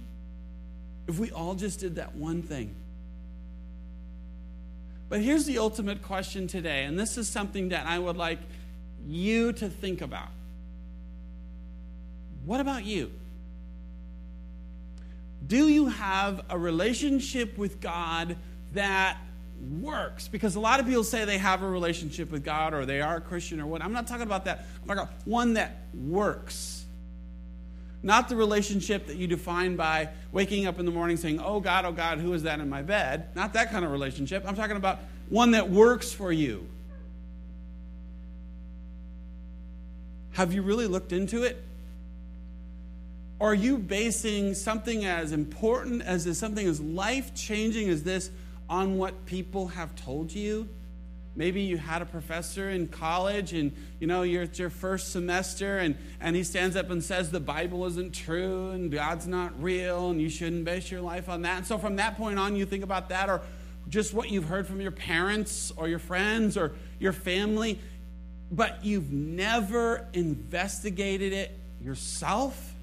if 1.06 1.18
we 1.18 1.30
all 1.30 1.54
just 1.54 1.80
did 1.80 1.96
that 1.96 2.14
one 2.14 2.42
thing. 2.42 2.74
But 5.08 5.20
here's 5.20 5.44
the 5.44 5.58
ultimate 5.58 6.02
question 6.02 6.46
today, 6.46 6.84
and 6.84 6.98
this 6.98 7.18
is 7.18 7.28
something 7.28 7.70
that 7.70 7.86
I 7.86 7.98
would 7.98 8.16
like 8.16 8.38
you 9.06 9.52
to 9.54 9.68
think 9.68 10.02
about. 10.02 10.28
What 12.44 12.60
about 12.60 12.84
you? 12.84 13.10
Do 15.46 15.68
you 15.68 15.88
have 15.88 16.42
a 16.48 16.56
relationship 16.56 17.58
with 17.58 17.80
God 17.80 18.36
that 18.72 19.18
works? 19.80 20.28
Because 20.28 20.54
a 20.54 20.60
lot 20.60 20.78
of 20.78 20.86
people 20.86 21.02
say 21.02 21.24
they 21.24 21.38
have 21.38 21.62
a 21.62 21.68
relationship 21.68 22.30
with 22.30 22.44
God 22.44 22.72
or 22.72 22.86
they 22.86 23.00
are 23.00 23.16
a 23.16 23.20
Christian 23.20 23.60
or 23.60 23.66
what. 23.66 23.82
I'm 23.82 23.92
not 23.92 24.06
talking 24.06 24.22
about 24.22 24.44
that. 24.44 24.66
I'm 24.82 24.88
talking 24.88 25.02
about 25.02 25.26
one 25.26 25.54
that 25.54 25.86
works. 25.92 26.79
Not 28.02 28.28
the 28.28 28.36
relationship 28.36 29.06
that 29.08 29.16
you 29.16 29.26
define 29.26 29.76
by 29.76 30.08
waking 30.32 30.66
up 30.66 30.78
in 30.78 30.86
the 30.86 30.90
morning 30.90 31.16
saying, 31.16 31.40
Oh 31.42 31.60
God, 31.60 31.84
oh 31.84 31.92
God, 31.92 32.18
who 32.18 32.32
is 32.32 32.44
that 32.44 32.60
in 32.60 32.68
my 32.68 32.82
bed? 32.82 33.28
Not 33.34 33.52
that 33.52 33.70
kind 33.70 33.84
of 33.84 33.90
relationship. 33.90 34.44
I'm 34.46 34.56
talking 34.56 34.76
about 34.76 35.00
one 35.28 35.50
that 35.50 35.70
works 35.70 36.12
for 36.12 36.32
you. 36.32 36.66
Have 40.32 40.54
you 40.54 40.62
really 40.62 40.86
looked 40.86 41.12
into 41.12 41.42
it? 41.42 41.62
Are 43.40 43.54
you 43.54 43.78
basing 43.78 44.54
something 44.54 45.04
as 45.04 45.32
important 45.32 46.02
as 46.02 46.24
this, 46.24 46.38
something 46.38 46.66
as 46.66 46.80
life 46.80 47.34
changing 47.34 47.88
as 47.88 48.02
this 48.02 48.30
on 48.68 48.96
what 48.98 49.26
people 49.26 49.68
have 49.68 49.94
told 49.94 50.32
you? 50.32 50.68
Maybe 51.36 51.62
you 51.62 51.76
had 51.76 52.02
a 52.02 52.06
professor 52.06 52.70
in 52.70 52.88
college 52.88 53.52
and 53.52 53.72
you 54.00 54.06
know 54.06 54.22
you're 54.22 54.42
at 54.42 54.58
your 54.58 54.68
first 54.68 55.12
semester 55.12 55.78
and, 55.78 55.96
and 56.20 56.34
he 56.34 56.42
stands 56.42 56.74
up 56.74 56.90
and 56.90 57.02
says 57.02 57.30
the 57.30 57.40
Bible 57.40 57.86
isn't 57.86 58.12
true 58.12 58.70
and 58.70 58.90
God's 58.90 59.26
not 59.26 59.62
real 59.62 60.10
and 60.10 60.20
you 60.20 60.28
shouldn't 60.28 60.64
base 60.64 60.90
your 60.90 61.00
life 61.00 61.28
on 61.28 61.42
that. 61.42 61.58
And 61.58 61.66
so 61.66 61.78
from 61.78 61.96
that 61.96 62.16
point 62.16 62.38
on 62.38 62.56
you 62.56 62.66
think 62.66 62.82
about 62.82 63.08
that 63.10 63.28
or 63.28 63.42
just 63.88 64.12
what 64.12 64.30
you've 64.30 64.44
heard 64.44 64.66
from 64.66 64.80
your 64.80 64.90
parents 64.90 65.72
or 65.76 65.88
your 65.88 65.98
friends 65.98 66.56
or 66.56 66.72
your 66.98 67.12
family, 67.12 67.78
but 68.50 68.84
you've 68.84 69.12
never 69.12 70.06
investigated 70.12 71.32
it 71.32 71.56
yourself. 71.80 72.74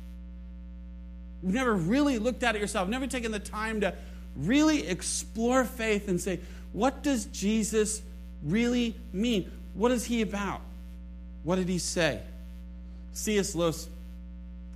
You've 1.44 1.54
never 1.54 1.76
really 1.76 2.18
looked 2.18 2.44
at 2.44 2.56
it 2.56 2.62
yourself, 2.62 2.88
never 2.88 3.08
taken 3.08 3.32
the 3.32 3.40
time 3.40 3.82
to 3.82 3.94
really 4.36 4.88
explore 4.88 5.66
faith 5.66 6.08
and 6.08 6.20
say, 6.20 6.40
what 6.72 7.04
does 7.04 7.26
Jesus 7.26 8.02
really 8.44 8.96
mean? 9.14 9.52
What 9.74 9.92
is 9.92 10.06
he 10.06 10.22
about? 10.22 10.62
What 11.44 11.58
did 11.58 11.70
he 11.70 11.78
say? 11.78 12.20
C.S. 13.14 13.56
Lewis 13.56 13.88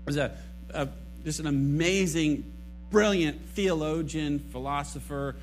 was 0.05 0.17
a, 0.17 0.31
a, 0.71 0.87
just 1.23 1.39
an 1.39 1.47
amazing, 1.47 2.43
brilliant 2.89 3.41
theologian, 3.49 4.39
philosopher, 4.51 5.35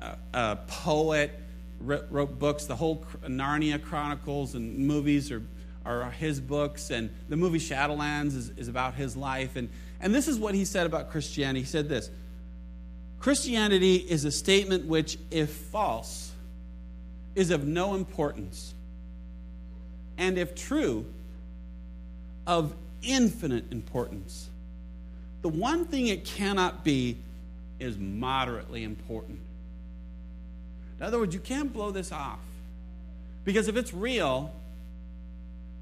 uh, 0.00 0.14
uh, 0.32 0.54
poet, 0.66 1.32
wrote, 1.80 2.06
wrote, 2.10 2.38
books. 2.38 2.66
The 2.66 2.76
whole 2.76 3.04
Narnia 3.24 3.82
Chronicles 3.82 4.54
and 4.54 4.78
movies 4.78 5.32
are, 5.32 5.42
are 5.84 6.10
his 6.10 6.40
books, 6.40 6.90
and 6.90 7.10
the 7.28 7.36
movie 7.36 7.58
Shadowlands 7.58 8.36
is, 8.36 8.50
is 8.50 8.68
about 8.68 8.94
his 8.94 9.16
life. 9.16 9.56
And, 9.56 9.68
and 10.00 10.14
this 10.14 10.28
is 10.28 10.38
what 10.38 10.54
he 10.54 10.64
said 10.64 10.86
about 10.86 11.10
Christianity. 11.10 11.60
He 11.60 11.66
said 11.66 11.88
this 11.88 12.10
Christianity 13.20 13.96
is 13.96 14.26
a 14.26 14.30
statement 14.30 14.84
which, 14.84 15.18
if 15.30 15.50
false, 15.50 16.30
is 17.34 17.50
of 17.50 17.66
no 17.66 17.94
importance, 17.94 18.74
and 20.16 20.38
if 20.38 20.54
true, 20.54 21.06
of 22.46 22.74
infinite 23.02 23.70
importance. 23.72 24.48
The 25.42 25.48
one 25.48 25.84
thing 25.84 26.06
it 26.06 26.24
cannot 26.24 26.84
be 26.84 27.18
is 27.78 27.98
moderately 27.98 28.82
important. 28.82 29.40
In 30.98 31.04
other 31.04 31.18
words, 31.18 31.34
you 31.34 31.40
can't 31.40 31.72
blow 31.72 31.90
this 31.90 32.12
off. 32.12 32.38
Because 33.44 33.68
if 33.68 33.76
it's 33.76 33.92
real, 33.92 34.52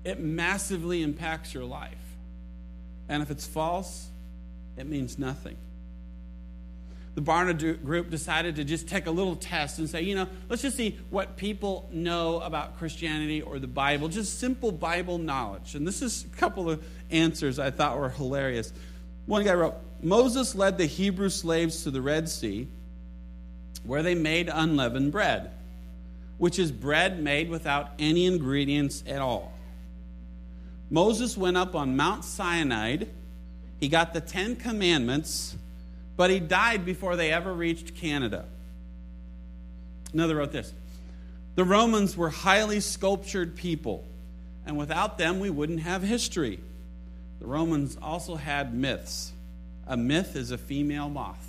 it 0.04 0.18
massively 0.18 1.02
impacts 1.02 1.54
your 1.54 1.64
life. 1.64 1.94
And 3.08 3.22
if 3.22 3.30
it's 3.30 3.46
false, 3.46 4.08
it 4.76 4.86
means 4.86 5.18
nothing 5.18 5.56
the 7.14 7.20
Barna 7.20 7.84
group 7.84 8.08
decided 8.08 8.56
to 8.56 8.64
just 8.64 8.88
take 8.88 9.06
a 9.06 9.10
little 9.10 9.36
test 9.36 9.78
and 9.78 9.88
say, 9.88 10.02
you 10.02 10.14
know, 10.14 10.26
let's 10.48 10.62
just 10.62 10.76
see 10.76 10.98
what 11.10 11.36
people 11.36 11.88
know 11.92 12.40
about 12.40 12.78
Christianity 12.78 13.42
or 13.42 13.58
the 13.58 13.66
Bible, 13.66 14.08
just 14.08 14.38
simple 14.38 14.72
Bible 14.72 15.18
knowledge. 15.18 15.74
And 15.74 15.86
this 15.86 16.00
is 16.00 16.24
a 16.24 16.36
couple 16.36 16.70
of 16.70 16.82
answers 17.10 17.58
I 17.58 17.70
thought 17.70 17.98
were 17.98 18.08
hilarious. 18.08 18.72
One 19.26 19.44
guy 19.44 19.54
wrote 19.54 19.74
Moses 20.02 20.54
led 20.54 20.78
the 20.78 20.86
Hebrew 20.86 21.28
slaves 21.28 21.84
to 21.84 21.90
the 21.90 22.00
Red 22.00 22.28
Sea, 22.28 22.66
where 23.84 24.02
they 24.02 24.14
made 24.14 24.48
unleavened 24.52 25.12
bread, 25.12 25.52
which 26.38 26.58
is 26.58 26.72
bread 26.72 27.22
made 27.22 27.50
without 27.50 27.90
any 27.98 28.26
ingredients 28.26 29.04
at 29.06 29.20
all. 29.20 29.52
Moses 30.90 31.36
went 31.36 31.56
up 31.56 31.74
on 31.74 31.96
Mount 31.96 32.24
Sinai. 32.24 33.04
He 33.78 33.88
got 33.88 34.12
the 34.12 34.20
Ten 34.20 34.56
Commandments, 34.56 35.56
but 36.22 36.30
he 36.30 36.38
died 36.38 36.84
before 36.84 37.16
they 37.16 37.32
ever 37.32 37.52
reached 37.52 37.96
Canada. 37.96 38.44
Another 40.12 40.36
wrote 40.36 40.52
this 40.52 40.72
The 41.56 41.64
Romans 41.64 42.16
were 42.16 42.30
highly 42.30 42.78
sculptured 42.78 43.56
people, 43.56 44.04
and 44.64 44.78
without 44.78 45.18
them, 45.18 45.40
we 45.40 45.50
wouldn't 45.50 45.80
have 45.80 46.00
history. 46.00 46.60
The 47.40 47.46
Romans 47.48 47.98
also 48.00 48.36
had 48.36 48.72
myths. 48.72 49.32
A 49.88 49.96
myth 49.96 50.36
is 50.36 50.52
a 50.52 50.58
female 50.58 51.08
moth. 51.08 51.44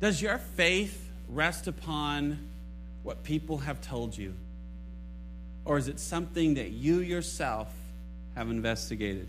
Does 0.00 0.20
your 0.20 0.36
faith 0.36 1.10
rest 1.30 1.66
upon 1.66 2.38
what 3.02 3.24
people 3.24 3.56
have 3.56 3.80
told 3.80 4.14
you? 4.14 4.34
Or 5.64 5.78
is 5.78 5.88
it 5.88 6.00
something 6.00 6.52
that 6.56 6.72
you 6.72 6.98
yourself 6.98 7.72
have 8.34 8.50
investigated? 8.50 9.26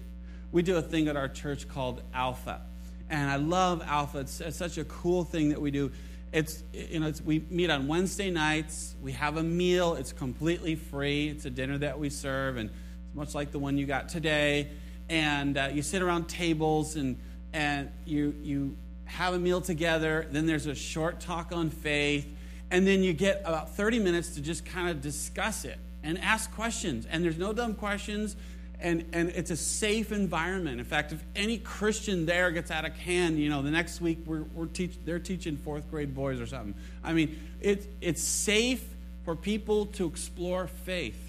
We 0.56 0.62
do 0.62 0.78
a 0.78 0.82
thing 0.82 1.10
at 1.10 1.18
our 1.18 1.28
church 1.28 1.68
called 1.68 2.02
Alpha. 2.14 2.62
And 3.10 3.30
I 3.30 3.36
love 3.36 3.84
Alpha. 3.86 4.20
It's, 4.20 4.40
it's 4.40 4.56
such 4.56 4.78
a 4.78 4.86
cool 4.86 5.26
thing 5.26 5.50
that 5.50 5.60
we 5.60 5.70
do. 5.70 5.92
It's, 6.32 6.64
you 6.72 7.02
know, 7.02 7.08
it's, 7.08 7.22
we 7.22 7.44
meet 7.50 7.70
on 7.70 7.90
Wednesday 7.90 8.32
nights. 8.32 8.96
We 9.02 9.12
have 9.12 9.36
a 9.36 9.44
meal. 9.44 9.96
It's 9.96 10.14
completely 10.14 10.76
free. 10.76 11.28
It's 11.28 11.44
a 11.44 11.50
dinner 11.50 11.78
that 11.80 12.00
we 12.00 12.10
serve, 12.10 12.56
and 12.56 12.70
it's 12.70 13.16
much 13.16 13.36
like 13.36 13.52
the 13.52 13.60
one 13.60 13.78
you 13.78 13.86
got 13.86 14.08
today. 14.08 14.70
And 15.10 15.58
uh, 15.58 15.72
you 15.74 15.82
sit 15.82 16.02
around 16.02 16.30
tables 16.30 16.96
and, 16.96 17.18
and 17.52 17.92
you, 18.06 18.34
you 18.42 18.78
have 19.04 19.34
a 19.34 19.40
meal 19.40 19.60
together. 19.60 20.26
Then 20.32 20.46
there's 20.46 20.68
a 20.68 20.76
short 20.76 21.20
talk 21.20 21.52
on 21.52 21.70
faith. 21.70 22.26
And 22.72 22.88
then 22.88 23.04
you 23.04 23.12
get 23.12 23.42
about 23.44 23.76
30 23.76 24.00
minutes 24.00 24.36
to 24.36 24.42
just 24.42 24.64
kind 24.66 24.88
of 24.88 25.02
discuss 25.02 25.66
it 25.66 25.80
and 26.02 26.18
ask 26.20 26.50
questions. 26.56 27.06
And 27.12 27.26
there's 27.26 27.38
no 27.38 27.52
dumb 27.52 27.74
questions 27.74 28.38
and, 28.86 29.04
and 29.14 29.30
it's 29.30 29.50
a 29.50 29.58
safe 29.58 30.12
environment. 30.12 30.80
In 30.80 30.86
fact, 30.86 31.12
if 31.12 31.24
any 31.36 31.58
Christian 31.58 32.28
there 32.28 32.52
gets 32.52 32.70
out 32.70 32.86
of 32.86 32.94
hand, 32.94 33.40
you 33.40 33.50
know, 33.50 33.64
the 33.64 33.72
next 33.72 34.00
week 34.00 34.20
we're, 34.28 34.44
we're 34.54 34.68
teach, 34.68 35.00
they're 35.04 35.18
teaching 35.18 35.58
fourth 35.58 35.90
grade 35.90 36.14
boys 36.14 36.40
or 36.40 36.46
something. 36.46 36.76
I 37.04 37.12
mean, 37.12 37.40
it, 37.62 37.88
it's 38.00 38.22
safe 38.22 38.88
for 39.24 39.36
people 39.36 39.88
to 39.88 40.06
explore 40.06 40.68
faith. 40.68 41.20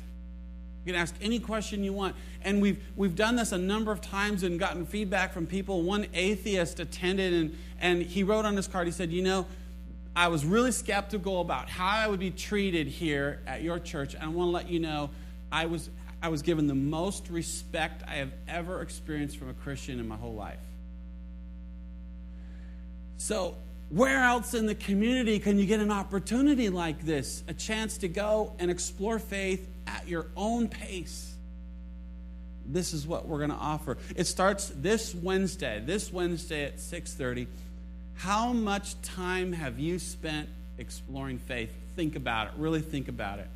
You 0.85 0.93
can 0.93 1.01
ask 1.01 1.15
any 1.23 1.39
question 1.39 1.83
you 1.83 1.95
want. 1.95 2.15
And 2.43 2.61
we've, 2.61 2.85
we've 2.95 3.17
done 3.17 3.37
this 3.37 3.53
a 3.53 3.59
number 3.59 3.91
of 3.91 4.03
times 4.03 4.43
and 4.43 4.61
gotten 4.61 4.85
feedback 4.85 5.33
from 5.33 5.47
people. 5.47 5.83
One 5.83 6.07
atheist 6.13 6.79
attended 6.79 7.33
and, 7.33 7.59
and 7.81 8.03
he 8.03 8.23
wrote 8.23 8.45
on 8.45 8.55
his 8.55 8.69
card, 8.69 8.87
he 8.87 8.93
said, 8.93 9.11
You 9.11 9.23
know, 9.23 9.47
I 10.15 10.29
was 10.29 10.45
really 10.45 10.73
skeptical 10.73 11.41
about 11.41 11.71
how 11.71 11.89
I 11.89 12.07
would 12.07 12.21
be 12.21 12.31
treated 12.31 12.87
here 12.87 13.41
at 13.47 13.63
your 13.63 13.79
church. 13.79 14.13
And 14.13 14.25
I 14.25 14.29
want 14.29 14.49
to 14.49 14.53
let 14.53 14.69
you 14.69 14.79
know 14.79 15.09
I 15.51 15.65
was 15.65 15.89
I 16.27 16.29
was 16.29 16.43
given 16.43 16.67
the 16.67 16.75
most 16.75 17.31
respect 17.31 18.03
I 18.05 18.17
have 18.17 18.33
ever 18.49 18.83
experienced 18.83 19.37
from 19.37 19.49
a 19.49 19.55
Christian 19.55 20.01
in 20.01 20.09
my 20.09 20.17
whole 20.17 20.35
life. 20.35 20.59
So, 23.17 23.55
where 23.91 24.25
else 24.25 24.53
in 24.53 24.67
the 24.67 24.75
community 24.75 25.39
can 25.39 25.57
you 25.57 25.67
get 25.67 25.79
an 25.79 25.93
opportunity 25.93 26.69
like 26.69 27.07
this? 27.07 27.45
A 27.47 27.55
chance 27.55 27.99
to 27.99 28.09
go 28.09 28.55
and 28.59 28.73
explore 28.73 29.21
faith 29.21 29.69
at 29.87 30.09
your 30.09 30.27
own 30.37 30.67
pace. 30.67 31.33
This 32.67 32.93
is 32.93 33.07
what 33.07 33.29
we're 33.29 33.39
going 33.39 33.51
to 33.51 33.57
offer. 33.57 33.97
It 34.17 34.27
starts 34.27 34.73
this 34.75 35.15
Wednesday, 35.15 35.81
this 35.87 36.13
Wednesday 36.13 36.65
at 36.65 36.79
6:30. 36.81 37.47
How 38.17 38.53
much 38.53 39.01
time 39.03 39.53
have 39.53 39.79
you 39.79 40.01
spent 40.01 40.49
exploring 40.77 41.39
faith? 41.39 41.73
Think 41.95 42.17
about 42.17 42.49
it. 42.49 42.55
Really 42.57 42.81
think 42.81 43.07
about 43.07 43.39
it 43.39 43.47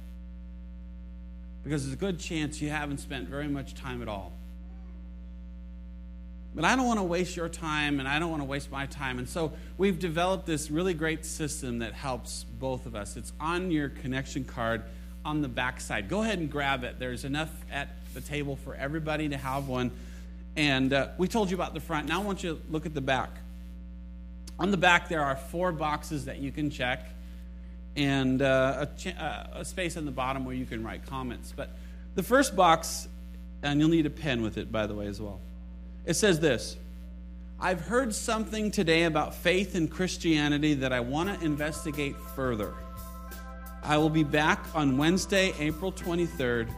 because 1.62 1.84
there's 1.84 1.94
a 1.94 1.98
good 1.98 2.18
chance 2.18 2.60
you 2.60 2.70
haven't 2.70 2.98
spent 2.98 3.28
very 3.28 3.48
much 3.48 3.74
time 3.74 4.02
at 4.02 4.08
all. 4.08 4.32
But 6.54 6.64
I 6.64 6.74
don't 6.74 6.86
want 6.86 6.98
to 6.98 7.04
waste 7.04 7.36
your 7.36 7.48
time 7.48 8.00
and 8.00 8.08
I 8.08 8.18
don't 8.18 8.30
want 8.30 8.42
to 8.42 8.46
waste 8.46 8.72
my 8.72 8.86
time. 8.86 9.18
And 9.18 9.28
so 9.28 9.52
we've 9.78 9.98
developed 9.98 10.46
this 10.46 10.70
really 10.70 10.94
great 10.94 11.24
system 11.24 11.78
that 11.78 11.92
helps 11.92 12.44
both 12.44 12.86
of 12.86 12.96
us. 12.96 13.16
It's 13.16 13.32
on 13.38 13.70
your 13.70 13.88
connection 13.88 14.44
card 14.44 14.82
on 15.24 15.42
the 15.42 15.48
back 15.48 15.80
side. 15.80 16.08
Go 16.08 16.22
ahead 16.22 16.38
and 16.38 16.50
grab 16.50 16.82
it. 16.82 16.98
There's 16.98 17.24
enough 17.24 17.50
at 17.70 17.88
the 18.14 18.20
table 18.20 18.56
for 18.56 18.74
everybody 18.74 19.28
to 19.28 19.36
have 19.36 19.68
one. 19.68 19.92
And 20.56 20.92
uh, 20.92 21.08
we 21.18 21.28
told 21.28 21.50
you 21.50 21.56
about 21.56 21.74
the 21.74 21.80
front. 21.80 22.08
Now 22.08 22.20
I 22.20 22.24
want 22.24 22.42
you 22.42 22.54
to 22.54 22.60
look 22.72 22.84
at 22.84 22.94
the 22.94 23.00
back. 23.00 23.30
On 24.58 24.72
the 24.72 24.76
back, 24.76 25.08
there 25.08 25.22
are 25.22 25.36
four 25.36 25.70
boxes 25.70 26.24
that 26.24 26.38
you 26.38 26.50
can 26.50 26.70
check 26.70 27.08
and 27.96 28.40
uh, 28.42 28.86
a, 28.86 28.98
ch- 28.98 29.16
uh, 29.18 29.44
a, 29.54 29.64
space 29.64 29.96
on 29.96 30.04
the 30.04 30.10
bottom 30.10 30.44
where 30.44 30.54
you 30.54 30.66
can 30.66 30.84
write 30.84 31.06
comments. 31.06 31.52
But 31.54 31.70
the 32.14 32.22
first 32.22 32.54
box, 32.54 33.08
and 33.62 33.80
you'll 33.80 33.88
need 33.88 34.06
a 34.06 34.10
pen 34.10 34.42
with 34.42 34.58
it, 34.58 34.70
by 34.70 34.86
the 34.86 34.94
way, 34.94 35.06
as 35.06 35.20
well. 35.20 35.40
It 36.06 36.14
says 36.14 36.40
this 36.40 36.76
I've 37.60 37.80
heard 37.82 38.14
something 38.14 38.70
today 38.70 39.04
about 39.04 39.34
faith 39.34 39.74
and 39.74 39.90
Christianity 39.90 40.74
that 40.74 40.92
I 40.92 41.00
want 41.00 41.38
to 41.38 41.44
investigate 41.44 42.16
further. 42.34 42.74
I 43.82 43.96
will 43.96 44.10
be 44.10 44.24
back 44.24 44.64
on 44.74 44.96
Wednesday, 44.96 45.52
April 45.58 45.92
23rd, 45.92 46.68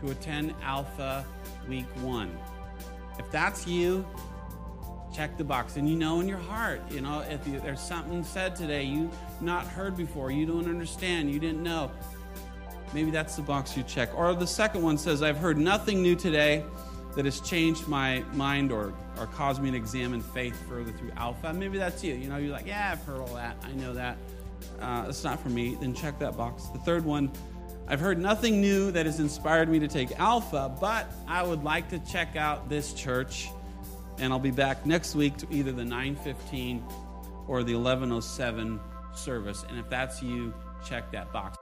to 0.00 0.10
attend 0.10 0.54
Alpha 0.62 1.24
Week 1.68 1.86
1. 2.02 2.36
If 3.18 3.30
that's 3.30 3.66
you, 3.66 4.04
check 5.18 5.36
the 5.36 5.42
box. 5.42 5.76
And 5.76 5.90
you 5.90 5.96
know 5.96 6.20
in 6.20 6.28
your 6.28 6.38
heart, 6.38 6.80
you 6.92 7.00
know, 7.00 7.24
if 7.28 7.44
you, 7.48 7.58
there's 7.58 7.80
something 7.80 8.22
said 8.22 8.54
today 8.54 8.84
you 8.84 9.10
not 9.40 9.66
heard 9.66 9.96
before, 9.96 10.30
you 10.30 10.46
don't 10.46 10.68
understand, 10.68 11.28
you 11.28 11.40
didn't 11.40 11.60
know, 11.60 11.90
maybe 12.94 13.10
that's 13.10 13.34
the 13.34 13.42
box 13.42 13.76
you 13.76 13.82
check. 13.82 14.16
Or 14.16 14.32
the 14.32 14.46
second 14.46 14.80
one 14.80 14.96
says, 14.96 15.20
I've 15.24 15.36
heard 15.36 15.58
nothing 15.58 16.02
new 16.02 16.14
today 16.14 16.64
that 17.16 17.24
has 17.24 17.40
changed 17.40 17.88
my 17.88 18.22
mind 18.32 18.70
or, 18.70 18.94
or 19.18 19.26
caused 19.26 19.60
me 19.60 19.72
to 19.72 19.76
examine 19.76 20.20
faith 20.20 20.56
further 20.68 20.92
through 20.92 21.10
Alpha. 21.16 21.52
Maybe 21.52 21.78
that's 21.78 22.04
you. 22.04 22.14
You 22.14 22.28
know, 22.28 22.36
you're 22.36 22.52
like, 22.52 22.68
yeah, 22.68 22.90
I've 22.92 23.02
heard 23.02 23.18
all 23.18 23.34
that. 23.34 23.56
I 23.64 23.72
know 23.72 23.94
that. 23.94 24.18
Uh, 24.80 25.06
it's 25.08 25.24
not 25.24 25.40
for 25.40 25.48
me. 25.48 25.76
Then 25.80 25.94
check 25.94 26.20
that 26.20 26.36
box. 26.36 26.66
The 26.66 26.78
third 26.78 27.04
one, 27.04 27.32
I've 27.88 27.98
heard 27.98 28.20
nothing 28.20 28.60
new 28.60 28.92
that 28.92 29.04
has 29.04 29.18
inspired 29.18 29.68
me 29.68 29.80
to 29.80 29.88
take 29.88 30.12
Alpha, 30.20 30.72
but 30.80 31.12
I 31.26 31.42
would 31.42 31.64
like 31.64 31.88
to 31.88 31.98
check 31.98 32.36
out 32.36 32.68
this 32.68 32.92
church 32.92 33.48
and 34.18 34.32
I'll 34.32 34.38
be 34.38 34.50
back 34.50 34.86
next 34.86 35.14
week 35.14 35.36
to 35.38 35.46
either 35.50 35.72
the 35.72 35.84
915 35.84 36.84
or 37.46 37.62
the 37.62 37.74
1107 37.74 38.80
service. 39.14 39.64
And 39.68 39.78
if 39.78 39.88
that's 39.88 40.22
you, 40.22 40.52
check 40.84 41.10
that 41.12 41.32
box. 41.32 41.58